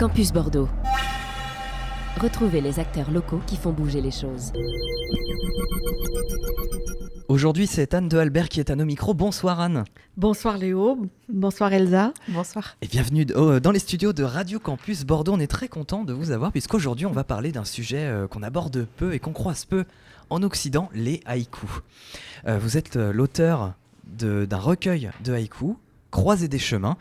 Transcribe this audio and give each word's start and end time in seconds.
Campus 0.00 0.32
Bordeaux. 0.32 0.66
Retrouvez 2.18 2.62
les 2.62 2.78
acteurs 2.78 3.10
locaux 3.10 3.42
qui 3.46 3.58
font 3.58 3.70
bouger 3.70 4.00
les 4.00 4.10
choses. 4.10 4.50
Aujourd'hui, 7.28 7.66
c'est 7.66 7.92
Anne 7.92 8.08
de 8.08 8.16
Albert 8.16 8.48
qui 8.48 8.60
est 8.60 8.70
à 8.70 8.76
nos 8.76 8.86
micros. 8.86 9.12
Bonsoir 9.12 9.60
Anne. 9.60 9.84
Bonsoir 10.16 10.56
Léo, 10.56 11.06
bonsoir 11.28 11.74
Elsa. 11.74 12.14
Bonsoir. 12.28 12.78
Et 12.80 12.86
bienvenue 12.86 13.26
euh, 13.36 13.60
dans 13.60 13.72
les 13.72 13.78
studios 13.78 14.14
de 14.14 14.22
Radio 14.22 14.58
Campus 14.58 15.04
Bordeaux. 15.04 15.34
On 15.34 15.38
est 15.38 15.46
très 15.46 15.68
content 15.68 16.02
de 16.04 16.14
vous 16.14 16.30
avoir 16.30 16.50
puisqu'aujourd'hui 16.50 17.04
on 17.04 17.12
va 17.12 17.22
parler 17.22 17.52
d'un 17.52 17.66
sujet 17.66 18.06
euh, 18.06 18.26
qu'on 18.26 18.42
aborde 18.42 18.86
peu 18.96 19.12
et 19.12 19.18
qu'on 19.18 19.34
croise 19.34 19.66
peu 19.66 19.84
en 20.30 20.42
Occident, 20.42 20.88
les 20.94 21.20
haïkus. 21.26 21.68
Euh, 22.46 22.58
vous 22.58 22.78
êtes 22.78 22.96
l'auteur 22.96 23.74
d'un 24.06 24.56
recueil 24.56 25.10
de 25.22 25.34
haïkus 25.34 25.76
croiser 26.10 26.48
des 26.48 26.58
chemins. 26.58 26.96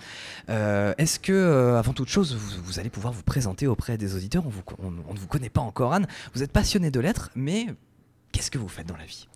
Est-ce 0.48 1.20
que, 1.20 1.76
avant 1.78 1.94
toute 1.94 2.10
chose, 2.10 2.36
vous, 2.36 2.80
allez 2.80 2.90
pouvoir 2.90 3.14
vous 3.14 3.24
présenter 3.24 3.68
auprès 3.68 3.98
des 3.98 4.16
auditeurs? 4.16 4.44
On, 4.82 4.92
ne 4.92 5.20
vous 5.20 5.28
connaît 5.28 5.50
pas 5.50 5.62
encore, 5.62 5.94
Anne. 5.94 6.08
Vous 6.34 6.44
êtes 6.44 6.52
passionné 6.52 6.92
de 6.92 7.00
lettres, 7.00 7.30
mais 7.36 7.68
qu'est-ce 8.32 8.52
que 8.52 8.58
vous 8.58 8.68
faites 8.68 8.88
dans 8.88 8.98
la 8.98 9.06
vie? 9.06 9.28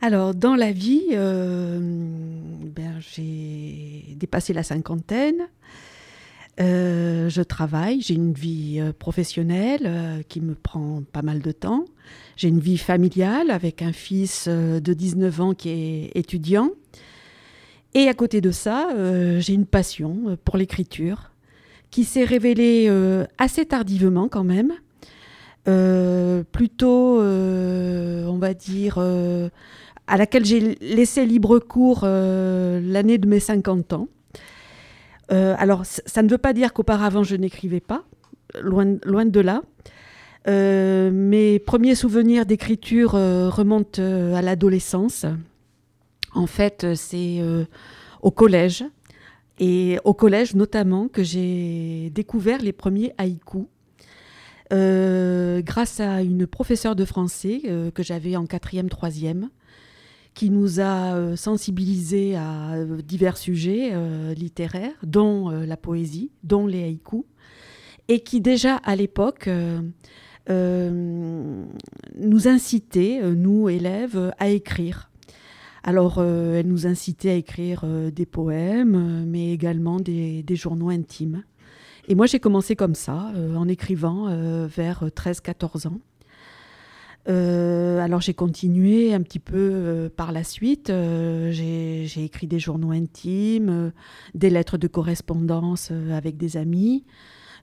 Alors, 0.00 0.34
dans 0.34 0.54
la 0.54 0.70
vie, 0.70 1.06
euh, 1.12 1.78
ben, 1.80 3.00
j'ai 3.00 4.14
dépassé 4.16 4.52
la 4.52 4.62
cinquantaine. 4.62 5.48
Euh, 6.60 7.30
je 7.30 7.40
travaille, 7.40 8.02
j'ai 8.02 8.14
une 8.14 8.34
vie 8.34 8.80
euh, 8.80 8.92
professionnelle 8.92 10.22
qui 10.28 10.40
me 10.40 10.54
prend 10.54 11.02
pas 11.10 11.22
mal 11.22 11.40
de 11.40 11.52
temps. 11.52 11.86
J'ai 12.36 12.48
une 12.48 12.60
vie 12.60 12.76
familiale 12.76 13.50
avec 13.50 13.80
un 13.80 13.92
fils 13.92 14.46
de 14.46 14.92
19 14.92 15.40
ans 15.40 15.54
qui 15.54 15.70
est 15.70 16.10
étudiant. 16.14 16.70
Et 17.94 18.08
à 18.08 18.14
côté 18.14 18.40
de 18.40 18.50
ça, 18.50 18.88
j'ai 19.38 19.54
une 19.54 19.66
passion 19.66 20.36
pour 20.44 20.56
l'écriture 20.56 21.30
qui 21.90 22.04
s'est 22.04 22.24
révélée 22.24 22.90
assez 23.38 23.64
tardivement 23.66 24.28
quand 24.28 24.44
même. 24.44 24.72
plutôt, 26.52 27.20
on 27.20 28.38
va 28.38 28.54
dire, 28.54 28.98
à 30.06 30.16
laquelle 30.16 30.44
j'ai 30.44 30.76
laissé 30.80 31.24
libre 31.26 31.58
cours 31.58 32.00
euh, 32.04 32.80
l'année 32.82 33.18
de 33.18 33.26
mes 33.26 33.40
50 33.40 33.92
ans. 33.94 34.08
Euh, 35.32 35.54
alors, 35.58 35.84
ça 35.86 36.22
ne 36.22 36.28
veut 36.28 36.38
pas 36.38 36.52
dire 36.52 36.72
qu'auparavant 36.72 37.22
je 37.22 37.36
n'écrivais 37.36 37.80
pas, 37.80 38.04
loin, 38.60 38.84
de 38.84 39.40
là. 39.40 39.62
Euh, 40.46 41.10
mes 41.10 41.58
premiers 41.58 41.94
souvenirs 41.94 42.44
d'écriture 42.44 43.12
remontent 43.12 44.02
à 44.02 44.42
l'adolescence. 44.42 45.24
En 46.34 46.46
fait, 46.46 46.86
c'est 46.94 47.40
au 48.22 48.30
collège, 48.30 48.84
et 49.58 49.98
au 50.04 50.14
collège 50.14 50.54
notamment, 50.54 51.08
que 51.08 51.22
j'ai 51.22 52.10
découvert 52.10 52.60
les 52.60 52.72
premiers 52.72 53.12
haïkus. 53.18 53.66
grâce 54.70 56.00
à 56.00 56.22
une 56.22 56.46
professeure 56.46 56.96
de 56.96 57.04
français 57.04 57.62
que 57.94 58.02
j'avais 58.02 58.36
en 58.36 58.46
quatrième, 58.46 58.88
troisième, 58.88 59.50
qui 60.34 60.50
nous 60.50 60.80
a 60.80 61.14
euh, 61.14 61.36
sensibilisés 61.36 62.36
à 62.36 62.74
euh, 62.74 63.00
divers 63.00 63.36
sujets 63.36 63.90
euh, 63.92 64.34
littéraires, 64.34 64.96
dont 65.02 65.50
la 65.50 65.76
poésie, 65.76 66.30
dont 66.42 66.66
les 66.66 66.82
haïkus, 66.82 67.22
et 68.08 68.20
qui 68.20 68.40
déjà 68.40 68.76
à 68.76 68.96
l'époque 68.96 69.48
nous 70.48 72.48
incitait, 72.48 73.20
nous 73.22 73.68
élèves, 73.70 74.32
à 74.38 74.48
écrire. 74.48 75.10
Alors, 75.84 76.22
elle 76.22 76.66
nous 76.66 76.86
incitait 76.86 77.30
à 77.30 77.34
écrire 77.34 77.84
des 78.10 78.26
poèmes, 78.26 79.26
mais 79.26 79.52
également 79.52 80.00
des, 80.00 80.44
journaux 80.56 80.88
intimes. 80.88 81.44
Et 82.08 82.14
moi, 82.14 82.24
j'ai 82.24 82.40
commencé 82.40 82.74
comme 82.74 82.94
ça, 82.94 83.32
en 83.54 83.68
écrivant 83.68 84.34
vers 84.66 85.04
13-14 85.04 85.88
ans. 85.88 86.00
Euh, 87.28 88.00
alors 88.00 88.20
j'ai 88.20 88.34
continué 88.34 89.14
un 89.14 89.22
petit 89.22 89.38
peu 89.38 89.56
euh, 89.56 90.08
par 90.14 90.32
la 90.32 90.44
suite. 90.44 90.90
Euh, 90.90 91.50
j'ai 91.50 92.24
écrit 92.24 92.46
des 92.46 92.58
journaux 92.58 92.90
intimes, 92.90 93.92
des 94.34 94.50
lettres 94.50 94.78
de 94.78 94.88
correspondance 94.88 95.90
avec 96.12 96.36
des 96.36 96.56
amis, 96.56 97.04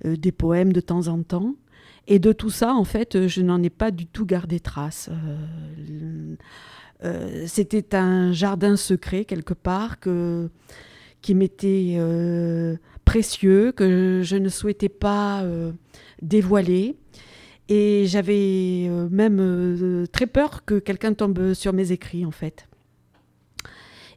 des 0.03 0.31
poèmes 0.31 0.73
de 0.73 0.81
temps 0.81 1.07
en 1.07 1.21
temps. 1.21 1.55
Et 2.07 2.17
de 2.17 2.33
tout 2.33 2.49
ça, 2.49 2.73
en 2.73 2.83
fait, 2.83 3.27
je 3.27 3.41
n'en 3.41 3.61
ai 3.61 3.69
pas 3.69 3.91
du 3.91 4.07
tout 4.07 4.25
gardé 4.25 4.59
trace. 4.59 5.09
C'était 7.47 7.95
un 7.95 8.31
jardin 8.31 8.75
secret 8.75 9.25
quelque 9.25 9.53
part 9.53 9.99
que, 9.99 10.49
qui 11.21 11.33
m'était 11.33 11.97
précieux, 13.05 13.71
que 13.71 14.21
je 14.23 14.35
ne 14.35 14.49
souhaitais 14.49 14.89
pas 14.89 15.43
dévoiler. 16.21 16.95
Et 17.73 18.05
j'avais 18.05 18.87
euh, 18.89 19.07
même 19.09 19.37
euh, 19.39 20.05
très 20.05 20.27
peur 20.27 20.65
que 20.65 20.77
quelqu'un 20.77 21.13
tombe 21.13 21.53
sur 21.53 21.71
mes 21.71 21.93
écrits, 21.93 22.25
en 22.25 22.31
fait. 22.31 22.67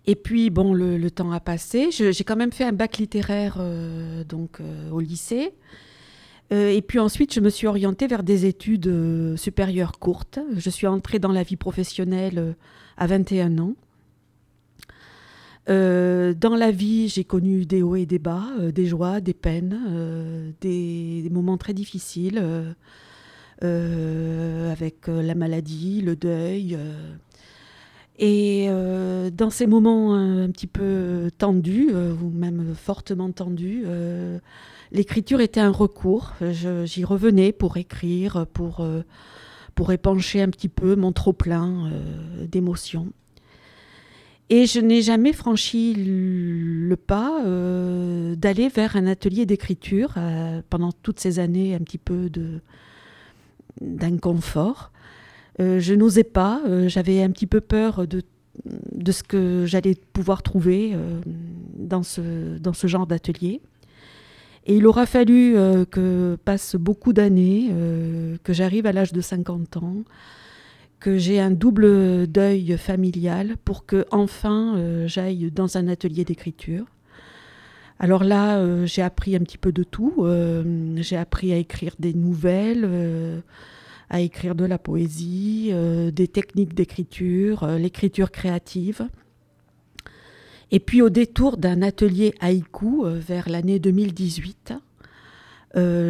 Et 0.07 0.17
puis, 0.17 0.51
bon, 0.51 0.75
le, 0.75 1.09
temps 1.13 1.31
a 1.31 1.39
passé. 1.39 1.91
J'ai 1.93 2.25
quand 2.25 2.35
même 2.35 2.51
fait 2.51 2.65
un 2.65 2.73
bac 2.73 2.99
littéraire 2.99 3.59
euh, 3.61 4.25
donc, 4.25 4.59
au 4.91 4.99
lycée. 4.99 5.55
Et 6.51 6.83
puis 6.83 6.99
ensuite, 6.99 7.35
je 7.35 7.41
me 7.41 7.51
suis 7.51 7.67
orientée 7.67 8.07
vers 8.07 8.23
des 8.23 8.47
études 8.47 9.37
supérieures 9.37 9.99
courtes. 9.99 10.39
Je 10.57 10.71
suis 10.71 10.87
entrée 10.87 11.19
dans 11.19 11.33
la 11.33 11.43
vie 11.43 11.57
professionnelle 11.57 12.55
à 12.97 13.07
21 13.07 13.59
ans. 13.59 13.75
dans 15.67 16.57
la 16.57 16.71
vie, 16.71 17.09
j'ai 17.09 17.25
connu 17.25 17.67
des 17.67 17.83
hauts 17.83 17.97
et 17.97 18.07
des 18.07 18.19
bas, 18.19 18.47
des 18.73 18.87
joies, 18.87 19.21
des 19.21 19.35
peines, 19.35 20.55
des, 20.61 21.29
moments 21.31 21.57
très 21.57 21.75
difficiles. 21.75 22.75
Euh, 23.63 24.73
avec 24.73 25.09
euh, 25.09 25.23
la 25.23 25.35
maladie, 25.35 26.01
le 26.01 26.17
deuil. 26.17 26.77
Euh. 26.79 27.15
Et 28.19 28.69
dans 29.33 29.51
ces 29.51 29.67
moments 29.67 30.15
un 30.15 30.49
petit 30.51 30.69
peu 30.69 31.31
tendus, 31.37 31.93
ou 31.93 32.31
même 32.31 32.73
fortement 32.77 33.33
tendus, 33.33 33.85
l'écriture 34.95 35.41
était 35.41 35.61
un 35.61 35.71
recours. 35.71 36.33
J'y 36.85 37.05
revenais 37.05 37.53
pour 37.53 37.77
écrire, 37.77 38.47
pour, 38.53 38.87
pour 39.75 39.93
épancher 39.93 40.41
un 40.41 40.49
petit 40.49 40.69
peu 40.69 40.97
mon 40.97 41.13
trop-plein 41.13 41.91
d'émotions. 42.49 43.09
Et 44.51 44.67
je 44.67 44.81
n'ai 44.81 45.03
jamais 45.03 45.33
franchi 45.33 45.95
le 45.97 46.97
pas 46.97 47.43
d'aller 48.37 48.69
vers 48.69 48.97
un 48.97 49.07
atelier 49.07 49.45
d'écriture 49.47 50.15
pendant 50.71 50.93
toutes 50.93 51.21
ces 51.21 51.39
années 51.39 51.75
un 51.75 51.81
petit 51.81 51.99
peu 51.99 52.31
d'inconfort. 53.81 54.93
Euh, 55.61 55.79
je 55.79 55.95
n'osais 55.95 56.25
pas, 56.25 56.63
euh, 56.67 56.89
j'avais 56.89 57.23
un 57.23 57.31
petit 57.31 57.47
peu 57.47 57.61
peur 57.61 58.07
de, 58.07 58.23
ce 59.11 59.23
que 59.23 59.65
j'allais 59.67 59.95
pouvoir 60.13 60.43
trouver 60.43 60.93
euh, 60.95 61.21
dans 61.77 62.03
ce 62.03 62.87
genre 62.87 63.07
d'atelier. 63.07 63.61
Et 64.67 64.77
il 64.77 64.87
aura 64.87 65.05
fallu 65.05 65.55
que 65.91 66.39
passe 66.45 66.75
beaucoup 66.77 67.13
d'années, 67.13 67.71
que 68.43 68.53
j'arrive 68.55 68.87
à 68.87 68.93
l'âge 68.93 69.13
de 69.13 69.21
50 69.21 69.77
ans, 69.77 70.05
que 71.01 71.19
j'ai 71.19 71.39
un 71.39 71.51
double 71.51 72.27
deuil 72.27 72.79
familial 72.79 73.57
pour 73.67 73.85
que 73.85 74.07
enfin 74.11 75.05
j'aille 75.07 75.51
dans 75.51 75.77
un 75.77 75.87
atelier 75.87 76.25
d'écriture. 76.25 76.87
Alors 77.99 78.25
là, 78.25 78.87
j'ai 78.87 79.03
appris 79.03 79.37
un 79.37 79.41
petit 79.41 79.59
peu 79.59 79.71
de 79.71 79.83
tout. 79.83 80.27
j'ai 80.97 81.17
appris 81.19 81.53
à 81.53 81.57
écrire 81.57 81.95
des 81.99 82.15
nouvelles 82.15 83.43
à 84.11 84.21
écrire 84.21 84.55
de 84.55 84.65
la 84.65 84.79
poésie, 84.79 85.71
euh, 85.73 86.11
des 86.11 86.29
techniques 86.29 86.75
d'écriture, 86.75 87.65
euh, 87.65 87.79
l'écriture 87.79 88.31
créative. 88.31 89.09
Et 90.75 90.81
puis 90.81 91.03
au 91.03 91.09
détour 91.09 91.57
d'un 91.57 91.83
atelier 91.83 92.35
haïku 92.41 93.05
euh, 93.05 93.17
vers 93.17 93.49
l'année 93.49 93.79
2018, 93.79 94.75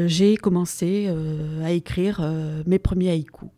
j'ai 0.06 0.37
commencé 0.37 1.11
à 1.65 1.73
écrire 1.73 2.21
mes 2.67 2.79
premiers 2.79 3.11
haïkus. 3.12 3.49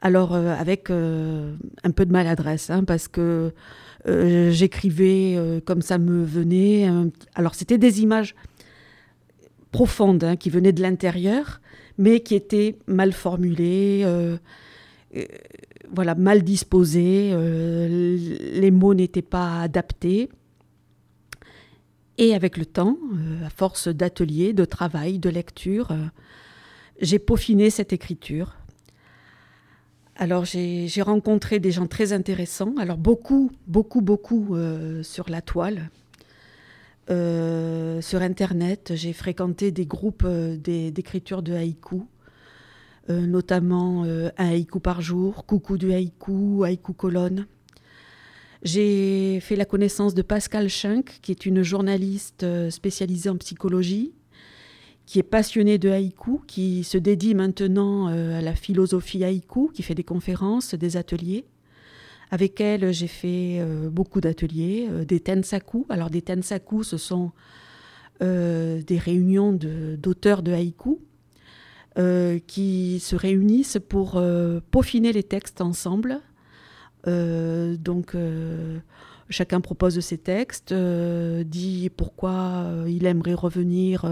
Alors 0.00 0.34
avec 0.34 0.88
un 0.88 1.90
peu 1.94 2.06
de 2.06 2.12
maladresse, 2.12 2.70
hein, 2.70 2.82
parce 2.84 3.08
que 3.08 3.52
j'écrivais 4.06 5.60
comme 5.66 5.82
ça 5.82 5.98
me 5.98 6.24
venait. 6.24 6.90
alors 7.34 7.54
c'était 7.54 7.76
des 7.76 8.00
images 8.00 8.34
profondes 9.70 10.24
hein, 10.24 10.36
qui 10.36 10.50
venaient 10.50 10.72
de 10.72 10.82
l'intérieur, 10.82 11.60
mais 11.98 12.20
qui 12.20 12.34
était 12.34 12.76
mal 12.86 13.12
formulé, 13.12 14.02
euh, 14.04 14.08
euh, 14.08 14.38
voilà, 15.90 16.14
mal 16.14 16.42
disposé, 16.42 17.30
euh, 17.32 18.16
les 18.52 18.70
mots 18.70 18.94
n'étaient 18.94 19.22
pas 19.22 19.60
adaptés. 19.60 20.28
Et 22.18 22.34
avec 22.34 22.56
le 22.56 22.66
temps, 22.66 22.98
à 23.44 23.50
force 23.50 23.88
d'ateliers, 23.88 24.52
de 24.52 24.64
travail, 24.64 25.20
de 25.20 25.30
lecture, 25.30 25.96
j'ai 27.00 27.20
peaufiné 27.20 27.70
cette 27.70 27.92
écriture. 27.92 28.56
Alors 30.16 30.44
j'ai 30.44 31.02
rencontré 31.02 31.60
des 31.60 31.70
gens 31.70 31.86
très 31.86 32.12
intéressants, 32.12 32.74
alors 32.76 32.96
beaucoup, 32.96 33.52
beaucoup, 33.68 34.00
beaucoup 34.00 34.56
sur 35.04 35.30
la 35.30 35.40
toile. 35.42 35.90
sur 37.08 38.20
Internet, 38.20 38.94
j'ai 38.96 39.12
fréquenté 39.12 39.70
des 39.70 39.86
groupes 39.86 40.26
d'écriture 40.26 41.40
de 41.42 41.52
haïku, 41.52 42.02
notamment 43.08 44.04
un 44.04 44.30
haïku 44.36 44.80
par 44.80 45.00
jour, 45.00 45.46
coucou 45.46 45.78
du 45.78 45.92
haïku, 45.92 46.64
haïku 46.64 46.92
colonne. 46.92 47.46
J'ai 48.62 49.40
fait 49.40 49.56
la 49.56 49.64
connaissance 49.64 50.14
de 50.14 50.22
Pascal 50.22 50.68
Schunk, 50.68 51.18
qui 51.22 51.30
est 51.30 51.46
une 51.46 51.62
journaliste 51.62 52.44
spécialisée 52.70 53.30
en 53.30 53.36
psychologie, 53.36 54.12
qui 55.06 55.18
est 55.18 55.22
passionnée 55.22 55.78
de 55.78 55.88
haïku, 55.88 56.42
qui 56.46 56.84
se 56.84 56.98
dédie 56.98 57.34
maintenant 57.34 58.08
à 58.08 58.40
la 58.42 58.54
philosophie 58.54 59.24
haïku, 59.24 59.70
qui 59.72 59.82
fait 59.82 59.94
des 59.94 60.04
conférences, 60.04 60.74
des 60.74 60.96
ateliers. 60.96 61.44
Avec 62.30 62.60
elle, 62.60 62.92
j'ai 62.92 63.06
fait 63.06 63.58
euh, 63.60 63.88
beaucoup 63.88 64.20
d'ateliers, 64.20 64.86
euh, 64.90 65.04
des 65.04 65.20
tensaku. 65.20 65.86
Alors 65.88 66.10
des 66.10 66.22
tensaku, 66.22 66.84
ce 66.84 66.98
sont 66.98 67.32
euh, 68.22 68.82
des 68.82 68.98
réunions 68.98 69.52
d'auteurs 69.52 70.42
de, 70.42 70.52
haïku 70.52 70.98
qui 72.46 73.00
se 73.00 73.16
réunissent 73.16 73.78
pour 73.88 74.22
peaufiner 74.70 75.12
les 75.12 75.24
textes 75.24 75.60
ensemble. 75.60 76.20
donc 77.06 78.16
chacun 79.30 79.60
propose 79.60 79.98
ses 80.00 80.18
textes, 80.18 80.72
dit 80.72 81.90
pourquoi 81.96 82.66
il 82.86 83.06
aimerait 83.06 83.34
revenir 83.34 84.04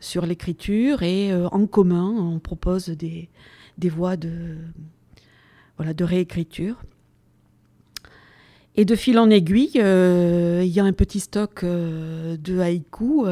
sur 0.00 0.26
l'écriture 0.26 1.02
et 1.02 1.32
en 1.34 1.66
commun 1.66 2.10
on 2.10 2.38
propose 2.40 2.88
des, 2.88 3.28
voies 3.88 4.16
de, 4.16 4.56
de 5.78 6.04
réécriture. 6.04 6.76
Et 8.78 8.84
de 8.84 8.94
fil 8.94 9.18
en 9.18 9.30
aiguille, 9.30 9.72
euh, 9.76 10.60
il 10.62 10.70
y 10.70 10.80
a 10.80 10.84
un 10.84 10.92
petit 10.92 11.20
stock 11.20 11.64
euh, 11.64 12.36
de 12.36 12.58
haïkus. 12.58 13.26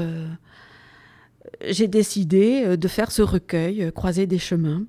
Euh, 1.47 1.69
j'ai 1.71 1.89
décidé 1.89 2.77
de 2.77 2.89
faire 2.89 3.11
ce 3.11 3.23
recueil, 3.23 3.91
Croiser 3.95 4.27
des 4.27 4.39
chemins. 4.39 4.85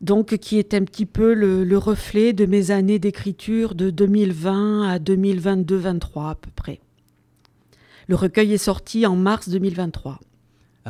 Donc, 0.00 0.36
qui 0.36 0.58
est 0.58 0.74
un 0.74 0.84
petit 0.84 1.06
peu 1.06 1.34
le, 1.34 1.76
reflet 1.76 2.32
de 2.32 2.46
mes 2.46 2.70
années 2.70 2.98
d'écriture 2.98 3.74
de 3.74 3.90
2020 3.90 4.88
à 4.88 4.98
2022-23 4.98 6.30
à 6.30 6.34
peu 6.36 6.50
près. 6.54 6.80
Le 8.06 8.14
recueil 8.14 8.54
est 8.54 8.58
sorti 8.58 9.06
en 9.06 9.16
mars 9.16 9.48
2023 9.48 10.20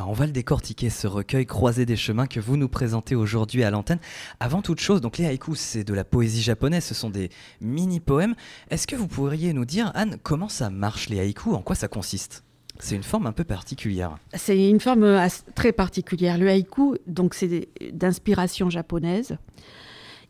on 0.06 0.12
va 0.12 0.26
le 0.26 0.32
décortiquer, 0.32 0.90
ce 0.90 1.06
recueil 1.06 1.46
Croisé 1.46 1.86
des 1.86 1.96
chemins 1.96 2.26
que 2.26 2.40
vous 2.40 2.56
nous 2.56 2.68
présentez 2.68 3.14
aujourd'hui 3.14 3.64
à 3.64 3.70
l'antenne. 3.70 3.98
Avant 4.40 4.62
toute 4.62 4.80
chose, 4.80 5.00
donc 5.00 5.18
les 5.18 5.26
haïkus, 5.26 5.58
c'est 5.58 5.84
de 5.84 5.94
la 5.94 6.04
poésie 6.04 6.42
japonaise, 6.42 6.84
ce 6.84 6.94
sont 6.94 7.10
des 7.10 7.30
mini-poèmes. 7.60 8.34
Est-ce 8.70 8.86
que 8.86 8.96
vous 8.96 9.08
pourriez 9.08 9.52
nous 9.52 9.64
dire, 9.64 9.90
Anne, 9.94 10.18
comment 10.22 10.48
ça 10.48 10.70
marche 10.70 11.08
les 11.08 11.18
haïkus 11.20 11.54
En 11.54 11.62
quoi 11.62 11.74
ça 11.74 11.88
consiste? 11.88 12.44
C'est 12.80 12.94
une 12.94 13.02
forme 13.02 13.26
un 13.26 13.32
peu 13.32 13.44
particulière. 13.44 14.16
C'est 14.34 14.68
une 14.68 14.80
forme 14.80 15.18
très 15.54 15.72
particulière. 15.72 16.38
Le 16.38 16.48
haïku, 16.48 16.96
donc 17.06 17.34
c'est 17.34 17.68
d'inspiration 17.92 18.70
japonaise. 18.70 19.36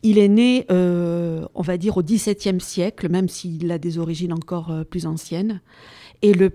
Il 0.01 0.17
est 0.17 0.29
né, 0.29 0.65
euh, 0.71 1.45
on 1.55 1.61
va 1.61 1.77
dire, 1.77 1.97
au 1.97 2.03
XVIIe 2.03 2.61
siècle, 2.61 3.09
même 3.09 3.27
s'il 3.27 3.71
a 3.71 3.77
des 3.77 3.97
origines 3.97 4.33
encore 4.33 4.71
euh, 4.71 4.83
plus 4.83 5.05
anciennes. 5.05 5.61
Et 6.21 6.33
le 6.33 6.51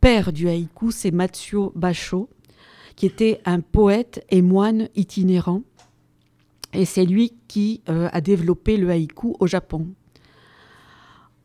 père 0.00 0.32
du 0.32 0.48
haïku, 0.48 0.90
c'est 0.90 1.10
Matsuo 1.10 1.72
Basho, 1.74 2.28
qui 2.94 3.06
était 3.06 3.40
un 3.46 3.60
poète 3.60 4.24
et 4.30 4.42
moine 4.42 4.88
itinérant. 4.94 5.62
Et 6.74 6.84
c'est 6.84 7.06
lui 7.06 7.32
qui 7.48 7.82
euh, 7.88 8.08
a 8.12 8.20
développé 8.20 8.76
le 8.76 8.90
haïku 8.90 9.34
au 9.40 9.46
Japon. 9.46 9.88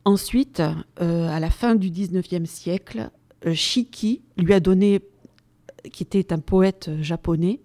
Ensuite, 0.03 0.61
à 0.61 1.39
la 1.41 1.49
fin 1.49 1.75
du 1.75 1.89
19e 1.89 2.45
siècle, 2.45 3.09
Shiki 3.53 4.21
lui 4.37 4.53
a 4.53 4.59
donné, 4.59 5.01
qui 5.91 6.03
était 6.03 6.33
un 6.33 6.39
poète 6.39 6.89
japonais, 7.01 7.61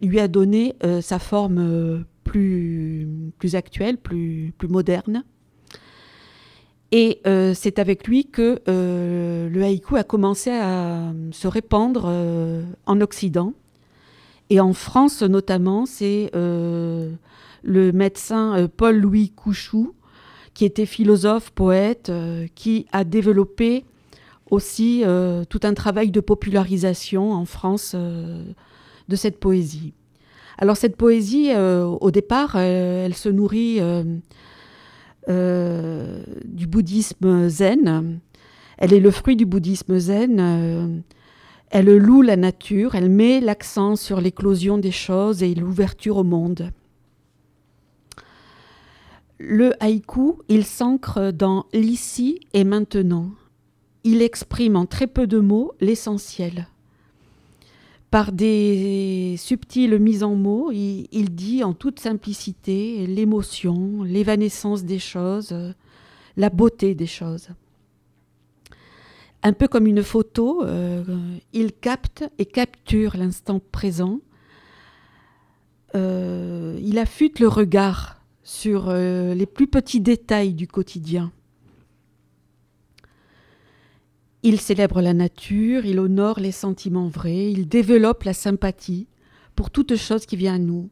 lui 0.00 0.20
a 0.20 0.28
donné 0.28 0.76
sa 1.00 1.18
forme 1.18 2.04
plus, 2.24 3.08
plus 3.38 3.54
actuelle, 3.56 3.96
plus, 3.96 4.52
plus 4.56 4.68
moderne. 4.68 5.24
Et 6.90 7.20
euh, 7.26 7.52
c'est 7.54 7.78
avec 7.78 8.06
lui 8.06 8.26
que 8.26 8.60
euh, 8.68 9.48
le 9.48 9.62
haïku 9.62 9.96
a 9.96 10.04
commencé 10.04 10.50
à 10.50 11.12
se 11.32 11.46
répandre 11.46 12.04
euh, 12.06 12.62
en 12.86 13.00
Occident. 13.00 13.52
Et 14.50 14.60
en 14.60 14.72
France 14.72 15.22
notamment, 15.22 15.84
c'est 15.84 16.30
le 16.32 17.92
médecin 17.92 18.66
Paul-Louis 18.78 19.32
Couchou, 19.36 19.94
qui 20.54 20.64
était 20.64 20.86
philosophe, 20.86 21.50
poète, 21.50 22.10
qui 22.54 22.86
a 22.92 23.04
développé 23.04 23.84
aussi 24.50 25.04
tout 25.48 25.60
un 25.62 25.74
travail 25.74 26.10
de 26.10 26.20
popularisation 26.20 27.32
en 27.32 27.44
France 27.44 27.94
de 27.94 29.16
cette 29.16 29.40
poésie. 29.40 29.92
Alors 30.58 30.76
cette 30.76 30.96
poésie, 30.96 31.50
au 31.54 32.10
départ, 32.10 32.56
elle 32.56 33.14
se 33.14 33.28
nourrit 33.28 33.80
euh, 35.28 36.22
du 36.46 36.66
bouddhisme 36.66 37.50
zen. 37.50 38.20
Elle 38.78 38.94
est 38.94 39.00
le 39.00 39.10
fruit 39.10 39.36
du 39.36 39.44
bouddhisme 39.44 39.98
zen. 39.98 40.40
Euh, 40.40 40.98
elle 41.70 41.94
loue 41.98 42.22
la 42.22 42.36
nature, 42.36 42.94
elle 42.94 43.10
met 43.10 43.40
l'accent 43.40 43.94
sur 43.94 44.22
l'éclosion 44.22 44.78
des 44.78 44.90
choses 44.90 45.42
et 45.42 45.54
l'ouverture 45.54 46.16
au 46.16 46.24
monde. 46.24 46.70
Le 49.38 49.72
haïku, 49.82 50.36
il 50.48 50.64
s'ancre 50.64 51.30
dans 51.30 51.66
l'ici 51.74 52.40
et 52.54 52.64
maintenant. 52.64 53.28
Il 54.04 54.22
exprime 54.22 54.76
en 54.76 54.86
très 54.86 55.06
peu 55.06 55.26
de 55.26 55.38
mots 55.38 55.72
l'essentiel 55.80 56.66
par 58.10 58.32
des 58.32 59.34
subtiles 59.36 59.98
mises 59.98 60.22
en 60.22 60.34
mots, 60.34 60.70
il, 60.72 61.34
dit 61.34 61.62
en 61.62 61.74
toute 61.74 62.00
simplicité 62.00 63.06
l'émotion, 63.06 64.02
l'évanescence 64.02 64.84
des 64.84 64.98
choses, 64.98 65.54
la 66.36 66.50
beauté 66.50 66.94
des 66.94 67.06
choses. 67.06 67.48
Un 69.42 69.52
peu 69.52 69.68
comme 69.68 69.86
une 69.86 70.02
photo, 70.02 70.64
euh, 70.64 71.04
il 71.52 71.72
capte 71.72 72.24
et 72.38 72.46
capture 72.46 73.16
l'instant 73.16 73.60
présent. 73.72 74.20
Euh, 75.94 76.78
il 76.82 76.98
affûte 76.98 77.38
le 77.38 77.48
regard 77.48 78.20
sur 78.42 78.88
euh, 78.88 79.34
les 79.34 79.46
plus 79.46 79.68
petits 79.68 80.00
détails 80.00 80.54
du 80.54 80.66
quotidien. 80.66 81.30
Il 84.42 84.60
célèbre 84.60 85.00
la 85.00 85.14
nature, 85.14 85.84
il 85.84 85.98
honore 85.98 86.38
les 86.38 86.52
sentiments 86.52 87.08
vrais, 87.08 87.50
il 87.50 87.68
développe 87.68 88.22
la 88.22 88.34
sympathie 88.34 89.08
pour 89.56 89.70
toute 89.70 89.96
chose 89.96 90.26
qui 90.26 90.36
vient 90.36 90.54
à 90.54 90.58
nous. 90.58 90.90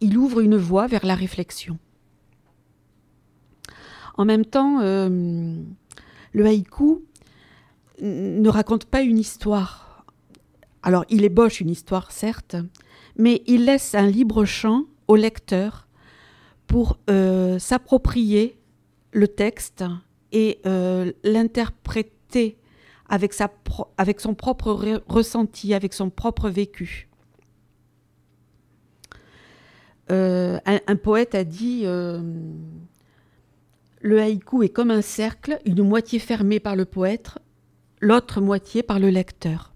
Il 0.00 0.16
ouvre 0.16 0.40
une 0.40 0.56
voie 0.56 0.86
vers 0.86 1.04
la 1.04 1.14
réflexion. 1.14 1.78
En 4.16 4.24
même 4.24 4.44
temps, 4.44 4.80
euh, 4.80 5.56
le 6.32 6.46
haïku 6.46 7.02
ne 8.00 8.48
raconte 8.48 8.84
pas 8.84 9.02
une 9.02 9.18
histoire. 9.18 10.04
Alors, 10.82 11.04
il 11.08 11.24
ébauche 11.24 11.60
une 11.60 11.70
histoire, 11.70 12.10
certes, 12.10 12.56
mais 13.16 13.42
il 13.46 13.64
laisse 13.64 13.94
un 13.94 14.06
libre 14.06 14.44
champ 14.44 14.84
au 15.08 15.16
lecteur 15.16 15.86
pour 16.66 16.98
euh, 17.10 17.58
s'approprier 17.58 18.58
le 19.12 19.28
texte 19.28 19.84
et 20.32 20.60
euh, 20.66 21.12
l'interpréter 21.22 22.56
avec, 23.08 23.32
sa 23.32 23.50
avec 23.98 24.20
son 24.20 24.34
propre 24.34 25.02
ressenti, 25.08 25.74
avec 25.74 25.92
son 25.92 26.10
propre 26.10 26.48
vécu. 26.48 27.08
Euh, 30.10 30.58
un, 30.66 30.96
poète 30.96 31.34
a 31.34 31.44
dit 31.44 31.82
euh, 31.84 32.20
Le 34.00 34.20
haïku 34.20 34.62
est 34.62 34.68
comme 34.68 34.90
un 34.90 35.02
cercle, 35.02 35.58
une 35.64 35.82
moitié 35.82 36.18
fermée 36.18 36.60
par 36.60 36.76
le 36.76 36.84
poète, 36.84 37.30
l'autre 38.00 38.40
moitié 38.40 38.82
par 38.82 38.98
le 38.98 39.08
lecteur. 39.08 39.72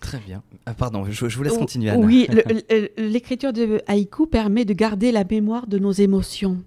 Très 0.00 0.18
bien. 0.18 0.42
Ah, 0.66 0.74
pardon, 0.74 1.04
je, 1.04 1.26
vous 1.26 1.42
laisse 1.42 1.56
continuer. 1.56 1.90
Anna. 1.90 2.04
Oui, 2.04 2.26
l'écriture 2.96 3.52
de 3.52 3.80
haïku 3.86 4.26
permet 4.26 4.64
de 4.64 4.72
garder 4.72 5.12
la 5.12 5.24
mémoire 5.24 5.66
de 5.66 5.78
nos 5.78 5.92
émotions. 5.92 6.62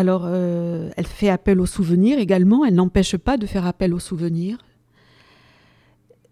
Alors, 0.00 0.22
euh, 0.24 0.88
elle 0.96 1.06
fait 1.06 1.28
appel 1.28 1.60
aux 1.60 1.66
souvenirs 1.66 2.18
également, 2.18 2.64
elle 2.64 2.74
n'empêche 2.74 3.18
pas 3.18 3.36
de 3.36 3.44
faire 3.44 3.66
appel 3.66 3.92
aux 3.92 3.98
souvenirs. 3.98 4.56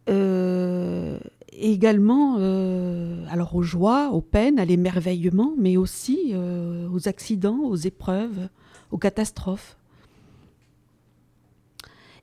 Euh, 0.08 1.18
également, 1.52 2.36
euh, 2.38 3.26
alors 3.28 3.54
aux 3.54 3.60
joies, 3.60 4.08
aux 4.10 4.22
peines, 4.22 4.58
à 4.58 4.64
l'émerveillement, 4.64 5.52
mais 5.58 5.76
aussi 5.76 6.32
aux 6.34 7.08
accidents, 7.08 7.60
aux 7.62 7.76
épreuves, 7.76 8.48
aux 8.90 8.96
catastrophes. 8.96 9.76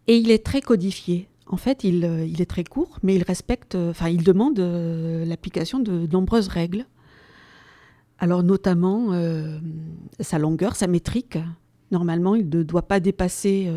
Et 0.07 0.17
il 0.17 0.31
est 0.31 0.43
très 0.43 0.61
codifié. 0.61 1.27
En 1.45 1.57
fait, 1.57 1.83
il, 1.83 2.27
il 2.27 2.41
est 2.41 2.49
très 2.49 2.63
court, 2.63 2.97
mais 3.03 3.13
il 3.13 3.21
respecte, 3.21 3.75
enfin, 3.75 4.09
il 4.09 4.23
demande 4.23 4.57
l'application 4.57 5.77
de 5.77 6.07
nombreuses 6.11 6.47
règles. 6.47 6.87
Alors 8.19 8.43
notamment 8.43 9.13
euh, 9.13 9.59
sa 10.19 10.39
longueur, 10.39 10.75
sa 10.75 10.87
métrique. 10.87 11.37
Normalement, 11.91 12.35
il 12.35 12.49
ne 12.49 12.63
doit 12.63 12.87
pas 12.87 12.99
dépasser 12.99 13.71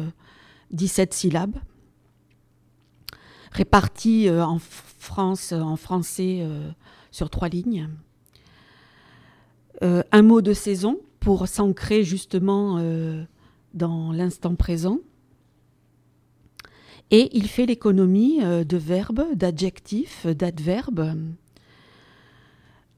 17 0.70 1.12
syllabes. 1.12 1.56
Réparti 3.52 4.30
en 4.30 4.58
France, 4.58 5.52
en 5.52 5.76
français, 5.76 6.46
sur 7.10 7.28
trois 7.28 7.48
lignes. 7.48 7.90
un 9.82 10.22
mot 10.22 10.40
de 10.40 10.54
saison 10.54 10.98
pour 11.20 11.48
s'ancrer 11.48 12.02
justement 12.02 12.82
dans 13.74 14.12
l'instant 14.12 14.54
présent. 14.54 15.00
Et 17.10 17.30
il 17.36 17.48
fait 17.48 17.66
l'économie 17.66 18.40
euh, 18.42 18.64
de 18.64 18.76
verbes, 18.76 19.24
d'adjectifs, 19.34 20.26
d'adverbes. 20.26 21.14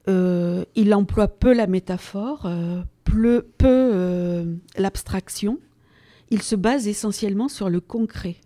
Euh, 0.07 0.65
il 0.75 0.93
emploie 0.93 1.27
peu 1.27 1.53
la 1.53 1.67
métaphore, 1.67 2.45
euh, 2.45 2.81
peu, 3.03 3.47
peu 3.57 4.45
l'abstraction. 4.77 5.59
Il 6.29 6.41
se 6.41 6.55
base 6.55 6.87
essentiellement 6.87 7.49
sur 7.49 7.69
le 7.69 7.81
concret. 7.81 8.37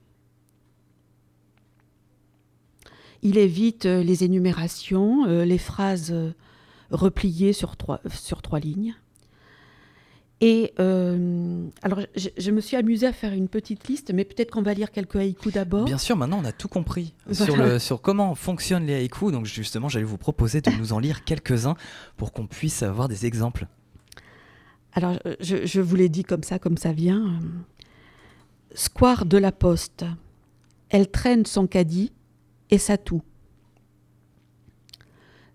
Il 3.21 3.37
évite 3.37 3.85
les 3.85 4.23
énumérations, 4.23 5.25
les 5.25 5.57
phrases 5.57 6.13
repliées 6.91 7.53
sur 7.53 7.75
trois 7.75 8.59
lignes. 8.59 8.95
Et 10.41 10.73
euh, 10.79 11.67
alors, 11.81 12.01
je, 12.15 12.51
me 12.51 12.59
suis 12.59 12.75
amusée 12.75 13.07
à 13.07 13.13
faire 13.13 13.31
une 13.31 13.47
petite 13.47 13.87
liste, 13.87 14.11
mais 14.13 14.25
peut-être 14.25 14.51
qu'on 14.51 14.61
va 14.61 14.73
lire 14.73 14.91
quelques 14.91 15.15
haïkus 15.15 15.53
d'abord. 15.53 15.85
Bien 15.85 15.97
sûr, 15.97 16.17
maintenant 16.17 16.39
on 16.41 16.45
a 16.45 16.51
tout 16.51 16.67
compris 16.67 17.13
sur, 17.31 17.55
le, 17.55 17.79
sur 17.79 18.01
comment 18.01 18.35
fonctionnent 18.35 18.85
les 18.85 18.95
haïkus. 18.95 19.31
Donc 19.31 19.45
justement, 19.45 19.87
j'allais 19.87 20.05
vous 20.05 20.17
proposer 20.17 20.59
de 20.59 20.71
nous 20.71 20.91
en 20.91 20.99
lire 20.99 21.23
quelques-uns 21.23 21.75
pour 22.17 22.33
qu'on 22.33 22.47
puisse 22.47 22.83
avoir 22.83 23.07
des 23.07 23.25
exemples. 23.25 23.67
Alors, 24.91 25.17
je, 25.39 25.65
je 25.65 25.81
vous 25.81 25.95
l'ai 25.95 26.09
dit 26.09 26.23
comme 26.23 26.43
ça, 26.43 26.59
comme 26.59 26.77
ça 26.77 26.91
vient. 26.91 27.39
Square 28.73 29.25
de 29.25 29.37
la 29.37 29.53
Poste. 29.53 30.05
Elle 30.89 31.09
traîne 31.09 31.45
son 31.45 31.65
caddie 31.65 32.11
et 32.69 32.77
sa 32.77 32.97
toux. 32.97 33.21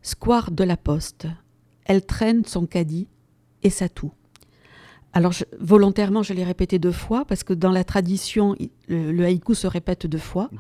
Square 0.02 0.50
de 0.50 0.64
la 0.64 0.78
Poste. 0.78 1.28
Elle 1.84 2.04
traîne 2.04 2.44
son 2.46 2.66
caddie 2.66 3.08
et 3.62 3.70
sa 3.70 3.88
toux. 3.90 4.12
Alors 5.12 5.32
volontairement, 5.58 6.22
je 6.22 6.32
l'ai 6.32 6.44
répété 6.44 6.78
deux 6.78 6.92
fois 6.92 7.24
parce 7.24 7.42
que 7.42 7.52
dans 7.52 7.72
la 7.72 7.82
tradition, 7.82 8.54
le, 8.88 9.24
haïku 9.24 9.54
se 9.54 9.66
répète 9.66 10.06
deux 10.06 10.18
fois. 10.18 10.50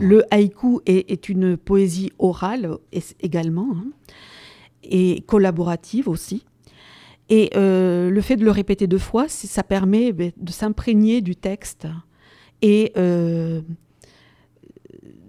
Le 0.00 0.24
haïku 0.32 0.80
est, 0.86 1.28
une 1.28 1.56
poésie 1.56 2.10
orale 2.18 2.76
également 3.20 3.68
hein, 3.76 3.86
et 4.82 5.22
collaborative 5.26 6.08
aussi. 6.08 6.44
Et 7.28 7.50
euh, 7.54 8.10
le 8.10 8.20
fait 8.20 8.36
de 8.36 8.44
le 8.44 8.50
répéter 8.50 8.88
deux 8.88 8.98
fois, 8.98 9.28
ça 9.28 9.62
permet 9.62 10.12
ben, 10.12 10.32
de 10.36 10.50
s'imprégner 10.50 11.20
du 11.20 11.36
texte 11.36 11.86
et 12.60 12.92
euh, 12.96 13.60